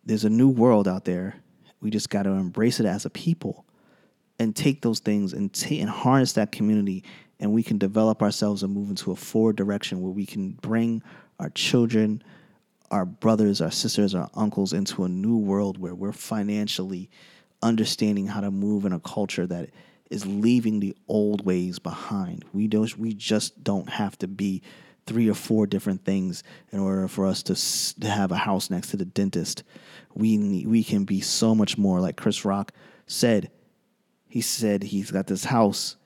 There's 0.05 0.25
a 0.25 0.31
new 0.31 0.49
world 0.49 0.89
out 0.89 1.05
there. 1.05 1.37
We 1.81 1.91
just 1.91 2.11
got 2.11 2.25
to 2.25 2.31
embrace 2.31 2.81
it 2.81 2.87
as 2.87 3.05
a 3.05 3.11
people 3.11 3.65
and 4.39 4.55
take 4.55 4.83
those 4.83 5.01
things 5.01 5.33
and 5.33 5.53
take 5.53 5.81
and 5.81 5.91
harness 5.91 6.33
that 6.35 6.53
community 6.53 7.05
and 7.41 7.53
we 7.53 7.63
can 7.63 7.77
develop 7.77 8.23
ourselves 8.23 8.63
and 8.63 8.73
move 8.73 8.89
into 8.89 9.11
a 9.11 9.17
forward 9.17 9.57
direction 9.57 10.01
where 10.01 10.13
we 10.13 10.27
can 10.27 10.53
bring 10.63 11.03
our 11.39 11.51
children 11.51 12.23
our 12.91 13.05
brothers 13.05 13.61
our 13.61 13.71
sisters 13.71 14.15
our 14.15 14.31
uncles 14.35 14.73
into 14.73 15.05
a 15.05 15.09
new 15.09 15.37
world 15.37 15.79
where 15.79 15.95
we're 15.95 16.13
financially 16.13 17.11
understanding 17.63 18.27
how 18.27 18.41
to 18.41 18.51
move 18.51 18.85
in 18.85 18.93
a 18.93 19.01
culture 19.01 19.47
that 19.47 19.71
is 20.11 20.27
leaving 20.27 20.81
the 20.81 20.95
old 21.09 21.45
ways 21.45 21.79
behind 21.79 22.45
we 22.53 22.67
don't 22.67 22.97
we 22.99 23.13
just 23.15 23.63
don't 23.63 23.89
have 23.89 24.17
to 24.19 24.27
be 24.27 24.63
three 25.07 25.29
or 25.29 25.35
four 25.35 25.67
different 25.67 26.05
things 26.05 26.43
in 26.71 26.79
order 26.79 27.09
for 27.09 27.27
us 27.27 27.43
to, 27.43 28.01
to 28.01 28.09
have 28.09 28.31
a 28.31 28.37
house 28.37 28.71
next 28.71 28.91
to 28.91 28.97
the 28.97 29.05
dentist 29.05 29.65
we 30.15 30.65
we 30.67 30.85
can 30.85 31.05
be 31.05 31.21
so 31.21 31.55
much 31.55 31.79
more 31.79 32.01
like 32.01 32.17
Chris 32.17 32.45
Rock 32.45 32.73
said 33.07 33.51
he 34.29 34.41
said 34.41 34.83
he's 34.83 35.11
got 35.11 35.27
this 35.27 35.45
house 35.45 35.97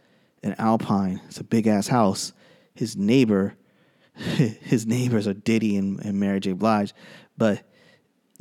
in 0.43 0.55
Alpine. 0.59 1.21
It's 1.29 1.39
a 1.39 1.45
big 1.45 1.67
ass 1.67 1.87
house. 1.87 2.33
His 2.75 2.97
neighbor, 2.97 3.55
his 4.15 4.87
neighbors 4.87 5.27
are 5.27 5.35
Diddy 5.35 5.77
and, 5.77 6.01
and 6.01 6.19
Mary 6.19 6.41
J. 6.41 6.53
Blige, 6.53 6.93
but 7.37 7.63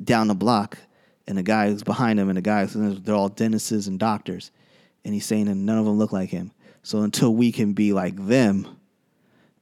down 0.03 0.27
the 0.27 0.35
block, 0.35 0.77
and 1.27 1.37
the 1.37 1.43
guy 1.43 1.69
who's 1.69 1.83
behind 1.83 2.19
him, 2.19 2.29
and 2.29 2.37
the 2.37 2.41
guys, 2.41 2.73
they're 2.75 3.15
all 3.15 3.29
dentists 3.29 3.87
and 3.87 3.99
doctors, 3.99 4.51
and 5.03 5.13
he's 5.13 5.25
saying 5.25 5.45
that 5.45 5.55
none 5.55 5.77
of 5.77 5.85
them 5.85 5.97
look 5.97 6.11
like 6.11 6.29
him. 6.29 6.51
So 6.83 7.01
until 7.01 7.33
we 7.33 7.51
can 7.51 7.73
be 7.73 7.93
like 7.93 8.15
them, 8.27 8.67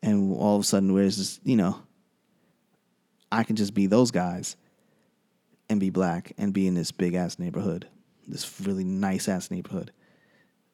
and 0.03 0.35
all 0.35 0.55
of 0.55 0.61
a 0.61 0.65
sudden, 0.65 0.93
where's 0.93 1.17
this, 1.17 1.39
you 1.43 1.55
know, 1.55 1.81
I 3.31 3.43
can 3.43 3.55
just 3.55 3.73
be 3.73 3.87
those 3.87 4.11
guys 4.11 4.55
and 5.69 5.79
be 5.79 5.89
black 5.89 6.33
and 6.37 6.53
be 6.53 6.67
in 6.67 6.75
this 6.75 6.91
big 6.91 7.15
ass 7.15 7.39
neighborhood, 7.39 7.87
this 8.27 8.61
really 8.61 8.83
nice 8.83 9.27
ass 9.27 9.49
neighborhood 9.49 9.91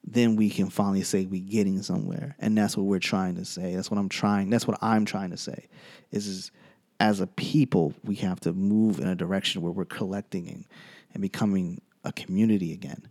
then 0.04 0.36
we 0.36 0.50
can 0.50 0.70
finally 0.70 1.04
say 1.04 1.26
we're 1.26 1.42
getting 1.42 1.82
somewhere. 1.82 2.36
And 2.40 2.58
that's 2.58 2.78
what 2.78 2.86
we're 2.86 3.00
trying 3.00 3.36
to 3.36 3.46
say. 3.46 3.76
That's 3.76 3.92
what 3.92 4.00
I'm 4.00 4.10
trying. 4.10 4.50
That's 4.50 4.68
what 4.68 4.78
I'm 4.82 5.06
trying 5.06 5.32
to 5.32 5.38
say. 5.38 5.68
Is, 6.12 6.28
is 6.28 6.52
as 7.00 7.20
a 7.20 7.28
people, 7.28 7.94
we 8.04 8.16
have 8.16 8.40
to 8.42 8.54
move 8.54 9.00
in 9.00 9.08
a 9.08 9.16
direction 9.16 9.62
where 9.62 9.72
we're 9.72 9.86
collecting 9.86 10.48
and, 10.48 10.66
and 11.14 11.22
becoming 11.22 11.82
a 12.04 12.12
community 12.12 12.74
again. 12.74 13.08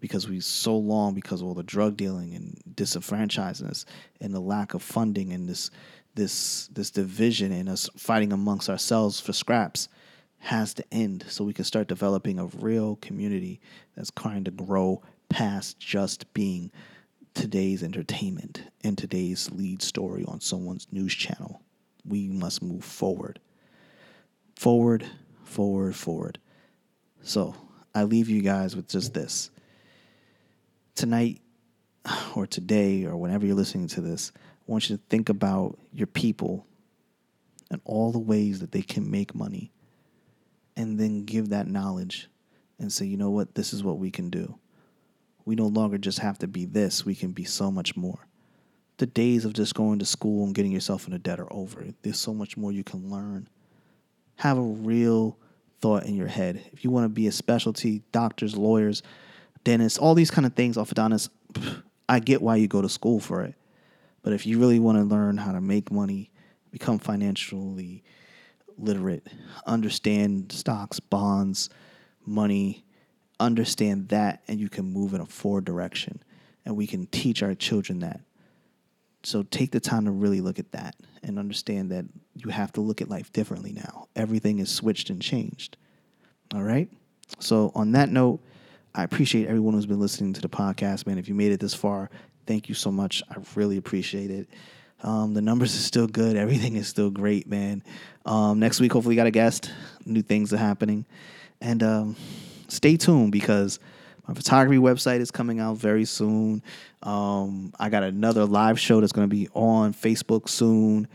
Because 0.00 0.28
we 0.28 0.40
so 0.40 0.76
long, 0.76 1.14
because 1.14 1.40
of 1.40 1.48
all 1.48 1.54
the 1.54 1.62
drug 1.62 1.96
dealing 1.96 2.34
and 2.34 2.60
disenfranchising 2.74 3.68
us 3.68 3.84
and 4.20 4.32
the 4.32 4.40
lack 4.40 4.74
of 4.74 4.82
funding 4.82 5.32
and 5.32 5.48
this 5.48 5.70
this 6.14 6.68
this 6.68 6.90
division 6.90 7.52
and 7.52 7.68
us 7.68 7.88
fighting 7.96 8.32
amongst 8.32 8.68
ourselves 8.68 9.20
for 9.20 9.32
scraps 9.32 9.88
has 10.38 10.74
to 10.74 10.84
end 10.92 11.24
so 11.28 11.44
we 11.44 11.52
can 11.52 11.64
start 11.64 11.88
developing 11.88 12.38
a 12.38 12.46
real 12.46 12.96
community 12.96 13.60
that's 13.96 14.10
trying 14.16 14.44
to 14.44 14.50
grow 14.50 15.02
past 15.28 15.78
just 15.78 16.32
being 16.34 16.70
today's 17.34 17.82
entertainment 17.82 18.62
and 18.82 18.96
today's 18.96 19.50
lead 19.52 19.82
story 19.82 20.24
on 20.26 20.40
someone's 20.40 20.86
news 20.90 21.14
channel. 21.14 21.60
We 22.04 22.28
must 22.28 22.62
move 22.62 22.84
forward. 22.84 23.38
Forward, 24.56 25.04
forward, 25.44 25.94
forward. 25.94 26.38
So 27.22 27.54
I 27.94 28.04
leave 28.04 28.28
you 28.28 28.42
guys 28.42 28.74
with 28.74 28.88
just 28.88 29.14
this. 29.14 29.50
Tonight, 30.98 31.40
or 32.34 32.46
today, 32.46 33.04
or 33.04 33.16
whenever 33.16 33.46
you're 33.46 33.54
listening 33.54 33.86
to 33.88 34.00
this, 34.00 34.32
I 34.36 34.40
want 34.66 34.90
you 34.90 34.96
to 34.96 35.02
think 35.08 35.28
about 35.28 35.78
your 35.92 36.08
people 36.08 36.66
and 37.70 37.80
all 37.84 38.10
the 38.10 38.18
ways 38.18 38.58
that 38.60 38.72
they 38.72 38.82
can 38.82 39.08
make 39.08 39.34
money, 39.34 39.70
and 40.76 40.98
then 40.98 41.24
give 41.24 41.50
that 41.50 41.68
knowledge 41.68 42.28
and 42.80 42.92
say, 42.92 43.06
you 43.06 43.16
know 43.16 43.30
what, 43.30 43.54
this 43.54 43.72
is 43.72 43.84
what 43.84 43.98
we 43.98 44.10
can 44.10 44.28
do 44.28 44.58
we 45.48 45.54
no 45.54 45.66
longer 45.66 45.96
just 45.96 46.18
have 46.18 46.38
to 46.38 46.46
be 46.46 46.66
this, 46.66 47.06
we 47.06 47.14
can 47.14 47.32
be 47.32 47.44
so 47.44 47.70
much 47.70 47.96
more. 47.96 48.26
The 48.98 49.06
days 49.06 49.46
of 49.46 49.54
just 49.54 49.74
going 49.74 49.98
to 49.98 50.04
school 50.04 50.44
and 50.44 50.54
getting 50.54 50.72
yourself 50.72 51.06
in 51.06 51.14
a 51.14 51.18
debt 51.18 51.40
are 51.40 51.50
over. 51.50 51.86
There's 52.02 52.20
so 52.20 52.34
much 52.34 52.58
more 52.58 52.70
you 52.70 52.84
can 52.84 53.10
learn. 53.10 53.48
Have 54.36 54.58
a 54.58 54.62
real 54.62 55.38
thought 55.80 56.04
in 56.04 56.14
your 56.14 56.26
head. 56.26 56.62
If 56.74 56.84
you 56.84 56.90
want 56.90 57.06
to 57.06 57.08
be 57.08 57.28
a 57.28 57.32
specialty, 57.32 58.02
doctors, 58.12 58.58
lawyers, 58.58 59.02
dentists, 59.68 59.98
all 59.98 60.14
these 60.14 60.30
kind 60.30 60.46
of 60.46 60.54
things, 60.54 60.78
orthodontists, 60.78 61.28
I 62.08 62.20
get 62.20 62.40
why 62.40 62.56
you 62.56 62.68
go 62.68 62.80
to 62.80 62.88
school 62.88 63.20
for 63.20 63.42
it. 63.42 63.54
But 64.22 64.32
if 64.32 64.46
you 64.46 64.58
really 64.58 64.78
want 64.78 64.96
to 64.96 65.04
learn 65.04 65.36
how 65.36 65.52
to 65.52 65.60
make 65.60 65.92
money, 65.92 66.30
become 66.70 66.98
financially 66.98 68.02
literate, 68.78 69.26
understand 69.66 70.52
stocks, 70.52 71.00
bonds, 71.00 71.68
money, 72.24 72.86
understand 73.38 74.08
that 74.08 74.42
and 74.48 74.58
you 74.58 74.70
can 74.70 74.86
move 74.86 75.12
in 75.12 75.20
a 75.20 75.26
forward 75.26 75.66
direction. 75.66 76.22
And 76.64 76.74
we 76.74 76.86
can 76.86 77.04
teach 77.06 77.42
our 77.42 77.54
children 77.54 77.98
that. 78.00 78.20
So 79.22 79.42
take 79.42 79.70
the 79.72 79.80
time 79.80 80.06
to 80.06 80.10
really 80.10 80.40
look 80.40 80.58
at 80.58 80.72
that 80.72 80.96
and 81.22 81.38
understand 81.38 81.90
that 81.90 82.06
you 82.34 82.48
have 82.48 82.72
to 82.72 82.80
look 82.80 83.02
at 83.02 83.10
life 83.10 83.34
differently 83.34 83.74
now. 83.74 84.06
Everything 84.16 84.60
is 84.60 84.70
switched 84.70 85.10
and 85.10 85.20
changed. 85.20 85.76
All 86.54 86.62
right? 86.62 86.90
So 87.38 87.70
on 87.74 87.92
that 87.92 88.08
note 88.08 88.40
i 88.98 89.02
appreciate 89.02 89.46
everyone 89.46 89.72
who's 89.72 89.86
been 89.86 90.00
listening 90.00 90.32
to 90.34 90.40
the 90.40 90.48
podcast 90.48 91.06
man. 91.06 91.18
If 91.18 91.28
you 91.28 91.34
made 91.34 91.52
it 91.52 91.60
this 91.60 91.74
far 91.74 92.10
thank 92.48 92.68
you 92.68 92.74
so 92.74 92.90
much. 92.90 93.22
I 93.30 93.36
really 93.54 93.76
appreciate 93.76 94.30
it. 94.30 94.48
Um, 95.02 95.34
the 95.34 95.42
numbers 95.42 95.76
are 95.76 95.82
still 95.82 96.08
good. 96.08 96.36
Everything 96.36 96.74
is 96.76 96.88
still 96.88 97.10
great 97.10 97.46
man. 97.46 97.84
Um, 98.24 98.58
next 98.58 98.80
week 98.80 98.92
hopefully 98.92 99.14
got 99.14 99.26
a 99.26 99.30
guest. 99.30 99.70
New 100.06 100.22
things 100.22 100.52
are 100.52 100.56
happening. 100.56 101.04
And 101.60 101.82
um, 101.82 102.16
stay 102.68 102.96
tuned 102.96 103.32
because 103.32 103.78
my 104.26 104.34
photography 104.34 104.78
website 104.78 105.20
is 105.20 105.30
coming 105.30 105.60
out 105.60 105.76
very 105.76 106.06
soon. 106.06 106.62
Um, 107.02 107.72
I 107.78 107.90
got 107.90 108.02
another 108.02 108.46
live 108.46 108.80
show 108.80 109.00
that's 109.00 109.12
going 109.12 109.28
to 109.28 109.34
be 109.34 109.48
on 109.52 109.92
Facebook 109.92 110.48
soon. 110.48 111.06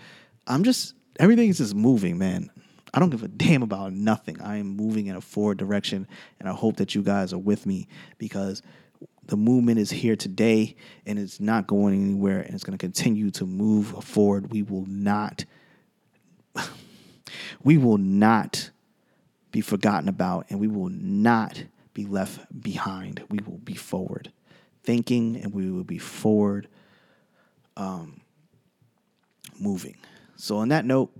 I'm 0.46 0.64
just 0.64 0.94
everything 1.20 1.50
is 1.50 1.58
just 1.58 1.76
moving, 1.76 2.18
man. 2.18 2.52
I 2.94 3.00
don't 3.00 3.10
give 3.10 3.24
a 3.24 3.28
damn 3.44 3.64
about 3.64 3.94
nothing. 3.94 4.42
I 4.42 4.58
am 4.58 4.76
moving 4.76 5.08
in 5.08 5.16
a 5.16 5.22
forward 5.22 5.58
direction, 5.58 6.08
and 6.40 6.48
I 6.48 6.54
hope 6.54 6.78
that 6.78 6.96
you 6.96 7.02
guys 7.02 7.34
are 7.34 7.40
with 7.40 7.66
me 7.66 7.88
because 8.18 8.62
the 9.26 9.38
movement 9.38 9.80
is 9.80 9.90
here 9.90 10.18
today 10.18 10.76
and 11.06 11.18
it's 11.18 11.40
not 11.40 11.66
going 11.66 11.94
anywhere 11.94 12.42
and 12.42 12.54
it's 12.54 12.64
going 12.64 12.78
to 12.78 12.84
continue 12.84 13.32
to 13.32 13.46
move 13.46 13.88
forward. 14.04 14.52
We 14.52 14.64
will 14.64 14.86
not 14.86 15.46
we 17.64 17.78
will 17.78 17.98
not 17.98 18.70
be 19.52 19.62
forgotten 19.62 20.10
about, 20.10 20.48
and 20.50 20.60
we 20.60 20.68
will 20.68 20.90
not 20.90 21.64
be 21.94 22.06
left 22.06 22.42
behind. 22.62 23.24
We 23.30 23.40
will 23.46 23.60
be 23.60 23.76
forward 23.76 24.32
thinking, 24.84 25.38
and 25.38 25.54
we 25.54 25.72
will 25.72 25.84
be 25.84 25.98
forward 25.98 26.68
um, 27.78 28.22
moving. 29.60 29.96
So, 30.36 30.58
on 30.58 30.70
that 30.70 30.86
note, 30.86 31.12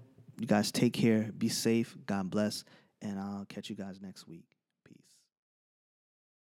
you 0.44 0.48
guys 0.48 0.74
take 0.74 0.92
care, 0.92 1.32
be 1.38 1.48
safe, 1.48 1.96
God 2.06 2.30
bless, 2.30 2.66
and 3.02 3.18
I'll 3.18 3.46
catch 3.46 3.70
you 3.70 3.78
guys 3.78 4.02
next 4.02 4.28
week. 4.28 4.53